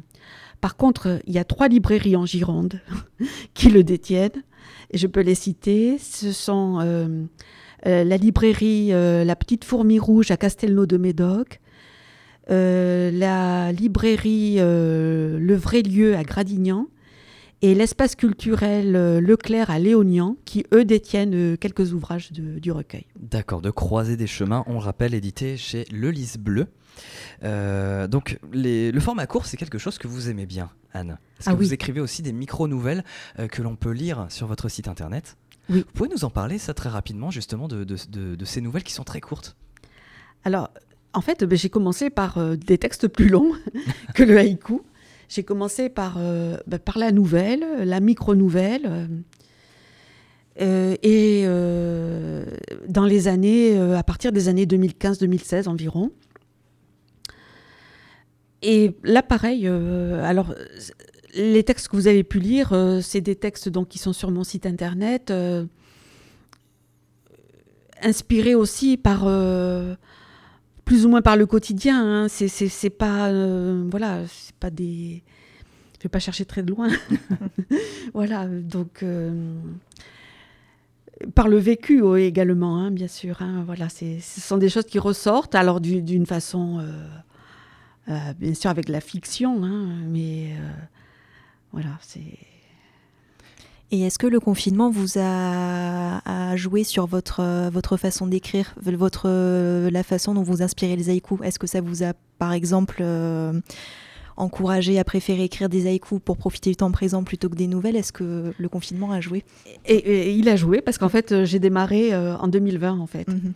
Par 0.61 0.77
contre, 0.77 1.19
il 1.27 1.33
y 1.33 1.37
a 1.37 1.43
trois 1.43 1.67
librairies 1.67 2.15
en 2.15 2.25
Gironde 2.25 2.79
qui 3.53 3.69
le 3.69 3.83
détiennent, 3.83 4.43
et 4.91 4.97
je 4.97 5.07
peux 5.07 5.21
les 5.21 5.35
citer. 5.35 5.97
Ce 5.97 6.31
sont 6.31 7.27
la 7.83 8.17
librairie 8.17 8.89
La 8.89 9.35
Petite 9.35 9.63
Fourmi 9.63 9.99
Rouge 9.99 10.31
à 10.31 10.37
Castelnau 10.37 10.85
de 10.85 10.97
Médoc, 10.97 11.59
la 12.49 13.71
librairie 13.71 14.57
Le 14.57 15.55
Vrai 15.55 15.81
Lieu 15.81 16.15
à 16.15 16.23
Gradignan 16.23 16.87
et 17.61 17.73
l'espace 17.73 18.15
culturel 18.15 18.95
euh, 18.95 19.19
Leclerc 19.19 19.69
à 19.69 19.79
Léognan, 19.79 20.37
qui 20.45 20.65
eux 20.73 20.85
détiennent 20.85 21.33
euh, 21.33 21.57
quelques 21.57 21.93
ouvrages 21.93 22.31
du 22.31 22.71
recueil. 22.71 23.05
D'accord, 23.19 23.61
de 23.61 23.71
Croiser 23.71 24.17
des 24.17 24.27
chemins, 24.27 24.63
on 24.67 24.79
rappelle, 24.79 25.13
édité 25.13 25.57
chez 25.57 25.85
Le 25.91 26.11
Lys 26.11 26.37
Bleu. 26.37 26.67
Euh, 27.43 28.07
donc 28.07 28.39
le 28.51 28.99
format 28.99 29.27
court, 29.27 29.45
c'est 29.45 29.57
quelque 29.57 29.77
chose 29.77 29.97
que 29.97 30.07
vous 30.07 30.29
aimez 30.29 30.45
bien, 30.45 30.69
Anne. 30.93 31.17
Est-ce 31.39 31.49
ah 31.49 31.53
que 31.53 31.57
vous 31.57 31.73
écrivez 31.73 31.99
aussi 31.99 32.21
des 32.21 32.33
micro-nouvelles 32.33 33.03
que 33.51 33.61
l'on 33.61 33.75
peut 33.75 33.91
lire 33.91 34.25
sur 34.29 34.47
votre 34.47 34.69
site 34.69 34.87
internet? 34.87 35.37
Vous 35.69 35.83
pouvez 35.93 36.09
nous 36.09 36.23
en 36.23 36.29
parler, 36.29 36.57
ça 36.57 36.73
très 36.73 36.89
rapidement, 36.89 37.31
justement, 37.31 37.67
de, 37.67 37.95
ces 38.45 38.61
nouvelles 38.61 38.83
qui 38.83 38.93
sont 38.93 39.03
très 39.03 39.21
courtes? 39.21 39.55
Alors, 40.43 40.69
en 41.13 41.21
fait, 41.21 41.43
ben, 41.43 41.57
j'ai 41.57 41.69
commencé 41.69 42.09
par 42.09 42.39
des 42.55 42.77
textes 42.77 43.07
plus 43.07 43.29
longs 43.29 43.51
que 44.13 44.23
le 44.23 44.37
haïku. 44.37 44.81
J'ai 45.29 45.43
commencé 45.43 45.89
par, 45.89 46.15
euh, 46.17 46.57
bah, 46.67 46.79
par 46.79 46.97
la 46.97 47.11
nouvelle, 47.11 47.65
la 47.83 47.99
micro-nouvelle. 47.99 48.85
Euh, 48.85 49.07
euh, 50.59 50.95
et 51.03 51.45
dans 52.89 53.05
les 53.05 53.27
années, 53.27 53.77
à 53.79 54.03
partir 54.03 54.31
des 54.31 54.47
années 54.47 54.65
2015-2016 54.65 55.67
environ. 55.67 56.11
Et 58.63 58.95
là, 59.03 59.21
pareil, 59.21 59.67
alors 59.67 60.55
les 61.37 61.63
textes 61.63 61.87
que 61.87 61.95
vous 61.95 62.07
avez 62.07 62.23
pu 62.23 62.39
lire, 62.39 62.73
c'est 63.01 63.21
des 63.21 63.35
textes 63.35 63.69
donc, 63.69 63.87
qui 63.87 63.99
sont 63.99 64.13
sur 64.13 64.31
mon 64.31 64.43
site 64.43 64.65
internet, 64.65 65.31
inspirés 68.01 68.55
aussi 68.55 68.97
par 68.97 69.27
plus 70.87 71.05
ou 71.05 71.09
moins 71.09 71.21
par 71.21 71.35
le 71.35 71.45
quotidien. 71.45 72.23
Hein. 72.23 72.27
C'est 72.29 72.89
pas 72.89 73.27
euh, 73.27 73.85
voilà, 73.91 74.21
c'est 74.27 74.55
pas 74.55 74.71
des. 74.71 75.21
Je 75.97 76.03
vais 76.03 76.09
pas 76.09 76.19
chercher 76.19 76.45
très 76.45 76.63
loin. 76.63 76.89
voilà, 78.13 78.47
donc 78.47 79.03
euh, 79.03 79.59
par 81.35 81.49
le 81.49 81.57
vécu 81.57 82.03
également, 82.17 82.77
hein, 82.77 82.91
bien 82.91 83.07
sûr. 83.07 83.41
Hein. 83.41 83.63
voilà, 83.65 83.89
ce 83.89 84.19
sont 84.21 84.57
des 84.57 84.69
choses 84.69 84.85
qui 84.85 84.99
ressortent, 84.99 85.55
alors 85.55 85.81
d'une 85.81 86.25
façon, 86.25 86.79
euh, 88.07 88.33
bien 88.39 88.53
sûr, 88.53 88.69
avec 88.69 88.89
la 88.89 89.01
fiction, 89.01 89.59
mais 90.07 90.51
voilà, 91.71 91.97
c'est. 92.01 92.21
Et 93.89 94.01
est-ce 94.01 94.19
que 94.19 94.27
le 94.27 94.39
confinement 94.41 94.89
vous 94.89 95.17
a, 95.17 96.55
joué 96.55 96.83
sur 96.83 97.05
votre, 97.05 97.69
votre 97.69 97.95
façon 97.95 98.27
d'écrire, 98.27 98.75
votre, 98.81 99.29
la 99.89 100.03
façon 100.03 100.33
dont 100.33 100.43
vous 100.43 100.61
inspirez 100.61 100.95
les 100.95 101.09
haïkus? 101.09 101.39
Est-ce 101.43 101.57
que 101.57 101.67
ça 101.67 101.79
vous 101.79 102.03
a, 102.03 102.11
par 102.37 102.51
exemple, 102.51 102.97
euh, 102.99 103.53
encouragé 104.35 104.99
à 104.99 105.05
préférer 105.05 105.43
écrire 105.43 105.69
des 105.69 105.87
haïkus 105.87 106.19
pour 106.23 106.35
profiter 106.35 106.71
du 106.71 106.75
temps 106.75 106.91
présent 106.91 107.23
plutôt 107.23 107.47
que 107.47 107.55
des 107.55 107.67
nouvelles? 107.67 107.95
Est-ce 107.95 108.11
que 108.11 108.53
le 108.57 108.69
confinement 108.69 109.13
a 109.13 109.21
joué? 109.21 109.45
Et, 109.85 110.33
il 110.33 110.49
a 110.49 110.57
joué 110.57 110.81
parce 110.81 110.97
qu'en 110.97 111.09
fait, 111.09 111.31
euh, 111.31 111.45
j'ai 111.45 111.59
démarré 111.59 112.13
euh, 112.13 112.35
en 112.37 112.49
2020, 112.49 112.99
en 112.99 113.07
fait. 113.07 113.27
Mhm. 113.29 113.53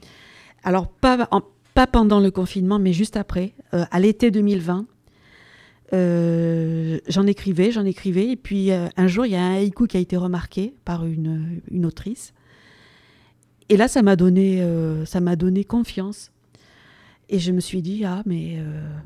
Alors, 0.63 0.87
pas, 0.87 1.27
pas 1.73 1.87
pendant 1.87 2.21
le 2.21 2.31
confinement, 2.31 2.79
mais 2.79 2.93
juste 2.93 3.17
après, 3.17 3.53
à 3.71 3.99
l'été 3.99 4.31
2020. 4.31 4.85
Euh, 5.93 6.99
j'en 7.07 7.27
écrivais, 7.27 7.71
j'en 7.71 7.85
écrivais. 7.85 8.29
Et 8.29 8.35
puis 8.35 8.71
euh, 8.71 8.87
un 8.97 9.07
jour, 9.07 9.25
il 9.25 9.33
y 9.33 9.35
a 9.35 9.43
un 9.43 9.55
haïku 9.55 9.87
qui 9.87 9.97
a 9.97 9.99
été 9.99 10.17
remarqué 10.17 10.73
par 10.85 11.05
une, 11.05 11.61
une 11.69 11.85
autrice. 11.85 12.33
Et 13.69 13.77
là, 13.77 13.87
ça 13.87 14.01
m'a 14.01 14.15
donné, 14.15 14.61
euh, 14.61 15.05
donné 15.35 15.63
confiance. 15.63 16.31
Et 17.29 17.39
je 17.39 17.53
me 17.53 17.61
suis 17.61 17.81
dit, 17.81 18.03
ah, 18.03 18.23
mais 18.25 18.57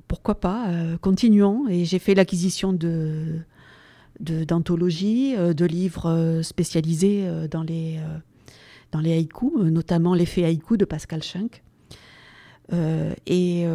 pourquoi 0.08 0.40
pas, 0.40 0.72
continuons. 1.00 1.68
Et 1.70 1.86
j'ai 1.86 2.00
fait 2.00 2.16
l'acquisition 2.16 2.74
de, 2.74 3.36
d'anthologies, 4.20 5.36
de, 5.36 5.66
livres 5.66 6.40
spécialisés 6.42 7.30
dans 7.52 7.62
les, 7.62 8.00
dans 8.92 9.00
les 9.00 9.14
haïkus, 9.14 9.52
notamment 9.66 10.16
l'effet 10.16 10.44
haïku 10.44 10.76
de 10.76 10.86
Pascal 10.86 11.22
Schenck. 11.22 11.62
et 12.74 13.68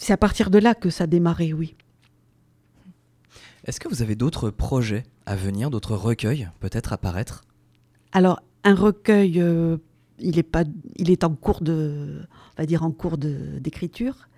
c'est 0.00 0.14
à 0.14 0.16
partir 0.16 0.48
de 0.50 0.58
là 0.58 0.74
que 0.74 0.88
ça 0.88 1.04
a 1.04 1.06
démarré, 1.06 1.52
oui. 1.52 1.76
Est-ce 3.66 3.78
que 3.78 3.86
vous 3.86 4.00
avez 4.00 4.14
d'autres 4.14 4.48
projets 4.48 5.04
à 5.26 5.36
venir, 5.36 5.68
d'autres 5.68 5.94
recueils 5.94 6.48
peut-être 6.58 6.94
à 6.94 6.98
paraître? 6.98 7.44
Alors, 8.12 8.40
un 8.64 8.74
recueil, 8.74 9.40
euh, 9.42 9.76
il, 10.18 10.38
est 10.38 10.42
pas, 10.42 10.64
il 10.96 11.10
est 11.10 11.22
en 11.22 11.34
cours 11.34 11.60
de, 11.60 12.22
on 12.56 12.62
va 12.62 12.64
dire 12.64 12.82
en 12.82 12.90
cours 12.92 13.18
d'écriture. 13.18 14.28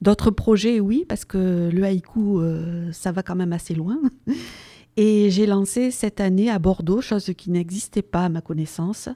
D'autres 0.00 0.30
projets, 0.30 0.80
oui, 0.80 1.04
parce 1.06 1.26
que 1.26 1.68
le 1.70 1.84
haïku, 1.84 2.40
euh, 2.40 2.90
ça 2.92 3.12
va 3.12 3.22
quand 3.22 3.36
même 3.36 3.52
assez 3.52 3.74
loin. 3.74 4.00
Et 4.96 5.28
j'ai 5.28 5.44
lancé 5.44 5.90
cette 5.90 6.20
année 6.20 6.48
à 6.50 6.58
Bordeaux, 6.58 7.02
chose 7.02 7.30
qui 7.36 7.50
n'existait 7.50 8.00
pas 8.00 8.24
à 8.24 8.28
ma 8.30 8.40
connaissance, 8.40 9.10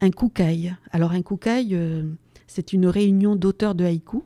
un 0.00 0.10
koukaï. 0.10 0.74
Alors 0.92 1.10
un 1.12 1.20
koukaï, 1.20 1.74
euh, 1.74 2.04
c'est 2.46 2.72
une 2.72 2.86
réunion 2.86 3.36
d'auteurs 3.36 3.74
de 3.74 3.84
haïku 3.84 4.24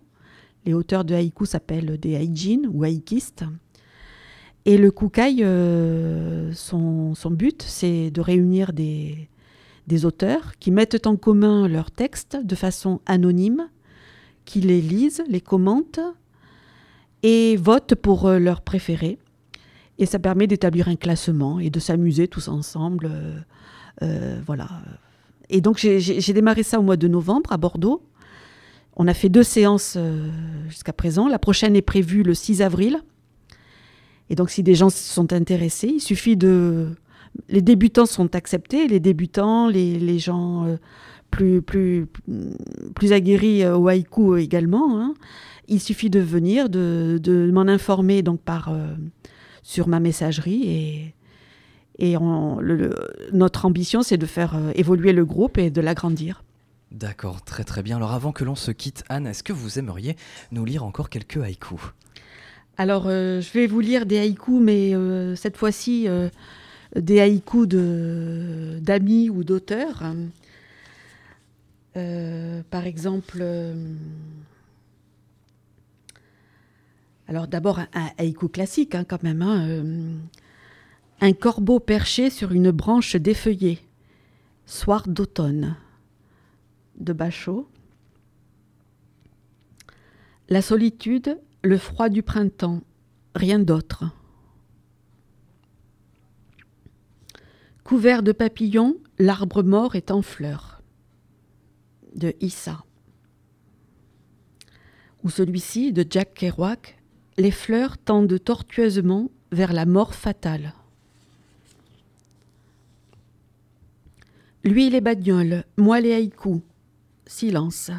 Les 0.67 0.75
auteurs 0.75 1.05
de 1.05 1.15
haïku 1.15 1.47
s'appellent 1.47 1.99
des 1.99 2.17
haïjin 2.17 2.63
ou 2.73 2.85
haïkistes. 2.85 3.45
Et 4.67 4.77
le 4.77 4.91
kukai, 4.91 5.37
euh, 5.41 6.53
son, 6.53 7.15
but, 7.31 7.63
c'est 7.63 8.11
de 8.11 8.21
réunir 8.21 8.73
des, 8.73 9.29
auteurs 10.05 10.53
qui 10.59 10.71
mettent 10.71 11.07
en 11.07 11.17
commun 11.17 11.67
leurs 11.67 11.91
textes 11.91 12.37
de 12.37 12.55
façon 12.55 13.01
anonyme, 13.07 13.69
qui 14.45 14.61
les 14.61 14.81
lisent, 14.81 15.25
les 15.29 15.41
commentent 15.41 16.01
et 17.23 17.57
votent 17.57 17.95
pour 17.95 18.27
euh, 18.27 18.39
leurs 18.39 18.61
préférés. 18.61 19.19
Et 19.99 20.07
ça 20.07 20.19
permet 20.19 20.47
d'établir 20.47 20.89
un 20.89 20.97
classement 20.97 21.59
et 21.59 21.71
de 21.71 21.81
s'amuser 21.81 22.29
tous 22.29 22.49
ensemble. 22.49 23.11
Euh 24.03 24.41
voilà. 24.47 24.69
Et 25.51 25.61
donc 25.61 25.77
j'ai 25.79 26.33
démarré 26.33 26.63
ça 26.63 26.79
au 26.79 26.83
mois 26.83 26.97
de 26.97 27.09
novembre 27.09 27.53
à 27.53 27.59
Bordeaux. 27.59 28.03
On 28.97 29.07
a 29.07 29.15
fait 29.15 29.29
deux 29.29 29.43
séances 29.43 29.97
jusqu'à 30.69 30.93
présent. 30.93 31.29
La 31.29 31.39
prochaine 31.39 31.77
est 31.77 31.83
prévue 31.83 32.23
le 32.23 32.35
6 32.35 32.61
avril. 32.61 33.01
Et 34.31 34.37
donc, 34.37 34.49
si 34.49 34.63
des 34.63 34.77
gens 34.77 34.91
sont 34.91 35.33
intéressés, 35.33 35.89
il 35.89 36.01
suffit 36.01 36.37
de. 36.37 36.89
Les 37.49 37.63
débutants 37.63 38.07
sont 38.07 38.35
acceptés, 38.35 38.89
les 38.89 39.01
débutants, 39.01 39.69
les, 39.69 39.99
les 39.99 40.19
gens 40.19 40.67
euh, 40.67 40.77
plus, 41.31 41.63
plus, 41.63 43.13
aguerris 43.13 43.63
euh, 43.63 43.77
au 43.77 43.87
haïku 43.89 44.37
également. 44.37 45.01
Hein. 45.01 45.15
Il 45.69 45.81
suffit 45.81 46.11
de 46.11 46.19
venir, 46.19 46.69
de, 46.69 47.51
m'en 47.53 47.63
informer 47.63 48.23
donc 48.23 48.41
par, 48.41 48.71
euh, 48.71 48.95
sur 49.63 49.87
ma 49.87 50.01
messagerie. 50.01 51.15
Et, 51.99 52.13
et 52.13 52.17
notre 53.33 53.67
ambition, 53.67 54.03
c'est 54.03 54.17
de 54.17 54.27
faire 54.27 54.57
évoluer 54.75 55.13
le 55.13 55.25
groupe 55.25 55.59
et 55.59 55.71
de 55.71 55.81
l'agrandir. 55.81 56.43
D'accord, 56.91 57.43
très 57.43 57.63
très 57.63 57.83
bien. 57.83 57.97
Alors 57.97 58.13
avant 58.13 58.33
que 58.33 58.43
l'on 58.43 58.57
se 58.57 58.73
quitte, 58.73 59.05
Anne, 59.09 59.27
est-ce 59.27 59.45
que 59.45 59.53
vous 59.53 59.79
aimeriez 59.79 60.17
nous 60.51 60.65
lire 60.65 60.85
encore 60.85 61.09
quelques 61.09 61.37
haïkus? 61.37 61.81
Alors, 62.77 63.05
euh, 63.07 63.41
je 63.41 63.53
vais 63.53 63.67
vous 63.67 63.81
lire 63.81 64.07
des 64.07 64.19
haïkus, 64.19 64.61
mais 64.61 64.95
euh, 64.95 65.37
cette 65.37 65.57
fois-ci, 65.57 66.09
euh, 66.09 66.31
des 66.97 67.21
haïkus 67.21 67.69
d'amis 67.69 69.31
ou 69.31 69.45
d'auteurs. 69.45 70.03
par 71.95 72.87
exemple, 72.87 73.45
alors 77.29 77.47
d'abord 77.47 77.79
un, 77.79 78.09
haïku 78.19 78.49
classique 78.49 78.95
hein, 78.95 79.05
quand 79.07 79.23
même. 79.23 79.43
Hein, 79.43 79.83
un 81.21 81.33
corbeau 81.33 81.79
perché 81.79 82.31
sur 82.31 82.53
une 82.53 82.71
branche 82.71 83.15
défeuillée. 83.15 83.79
Soir 84.67 85.07
d'automne. 85.07 85.77
De 87.01 87.13
Bachot. 87.13 87.69
La 90.49 90.63
solitude 90.63 91.39
le 91.63 91.77
froid 91.77 92.09
du 92.09 92.23
printemps, 92.23 92.83
rien 93.35 93.59
d'autre. 93.59 94.05
Couvert 97.85 98.23
de 98.23 98.33
papillons, 98.33 98.97
l'arbre 99.19 99.63
mort 99.63 99.95
est 99.95 100.11
en 100.11 100.23
fleurs. 100.23 100.83
De 102.15 102.35
Issa. 102.41 102.85
Ou 105.23 105.31
celui-ci 105.31 105.93
de 105.93 106.05
Jack 106.09 106.35
Kerouac, 106.35 106.99
les 107.37 107.51
fleurs 107.51 107.99
tendent 107.99 108.43
tortueusement 108.43 109.31
vers 109.53 109.73
la 109.73 109.87
mort 109.87 110.15
fatale. 110.15 110.75
Lui 114.65 114.91
les 114.91 115.01
bagnoles, 115.01 115.65
moi 115.77 116.01
les 116.01 116.13
haïkus. 116.13 116.61
Silence. 117.31 117.93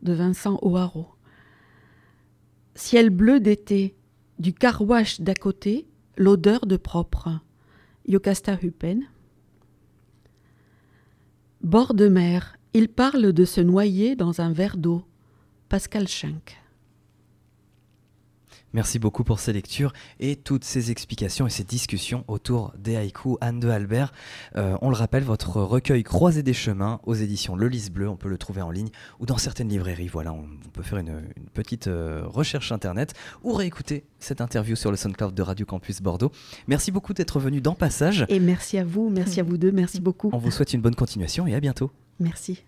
De 0.00 0.14
Vincent 0.14 0.58
O'Haraud. 0.62 1.06
Ciel 2.74 3.10
bleu 3.10 3.40
d'été, 3.40 3.94
du 4.38 4.54
carwash 4.54 5.20
d'à 5.20 5.34
côté, 5.34 5.86
l'odeur 6.16 6.64
de 6.64 6.78
propre. 6.78 7.28
Yokasta 8.08 8.58
Hupen. 8.62 9.04
Bord 11.60 11.92
de 11.92 12.08
mer, 12.08 12.56
il 12.72 12.88
parle 12.88 13.34
de 13.34 13.44
se 13.44 13.60
noyer 13.60 14.16
dans 14.16 14.40
un 14.40 14.50
verre 14.50 14.78
d'eau. 14.78 15.04
Pascal 15.68 16.08
Schenck. 16.08 16.61
Merci 18.74 18.98
beaucoup 18.98 19.22
pour 19.22 19.38
ces 19.38 19.52
lectures 19.52 19.92
et 20.18 20.36
toutes 20.36 20.64
ces 20.64 20.90
explications 20.90 21.46
et 21.46 21.50
ces 21.50 21.64
discussions 21.64 22.24
autour 22.26 22.72
des 22.78 22.96
haïkus 22.96 23.36
Anne 23.40 23.60
de 23.60 23.68
Albert. 23.68 24.12
Euh, 24.56 24.76
on 24.80 24.88
le 24.88 24.96
rappelle, 24.96 25.24
votre 25.24 25.60
recueil 25.60 26.02
Croisé 26.02 26.42
des 26.42 26.54
chemins 26.54 27.00
aux 27.04 27.14
éditions 27.14 27.54
Le 27.54 27.68
Lys 27.68 27.90
Bleu, 27.90 28.08
on 28.08 28.16
peut 28.16 28.28
le 28.28 28.38
trouver 28.38 28.62
en 28.62 28.70
ligne 28.70 28.88
ou 29.20 29.26
dans 29.26 29.36
certaines 29.36 29.68
librairies. 29.68 30.08
Voilà, 30.08 30.32
on, 30.32 30.46
peut 30.72 30.82
faire 30.82 30.98
une, 30.98 31.22
petite 31.52 31.86
euh, 31.86 32.22
recherche 32.26 32.72
internet 32.72 33.14
ou 33.42 33.52
réécouter 33.52 34.04
cette 34.18 34.40
interview 34.40 34.74
sur 34.74 34.90
le 34.90 34.96
SoundCloud 34.96 35.34
de 35.34 35.42
Radio 35.42 35.66
Campus 35.66 36.00
Bordeaux. 36.00 36.32
Merci 36.66 36.92
beaucoup 36.92 37.12
d'être 37.12 37.40
venu 37.40 37.60
dans 37.60 37.74
Passage. 37.74 38.24
Et 38.28 38.40
merci 38.40 38.78
à 38.78 38.84
vous, 38.84 39.10
merci 39.10 39.40
à 39.40 39.42
vous 39.42 39.58
deux, 39.58 39.72
merci 39.72 40.00
beaucoup. 40.00 40.30
On 40.32 40.38
vous 40.38 40.50
souhaite 40.50 40.72
une 40.72 40.80
bonne 40.80 40.94
continuation 40.94 41.46
et 41.46 41.54
à 41.54 41.60
bientôt. 41.60 41.90
Merci. 42.20 42.64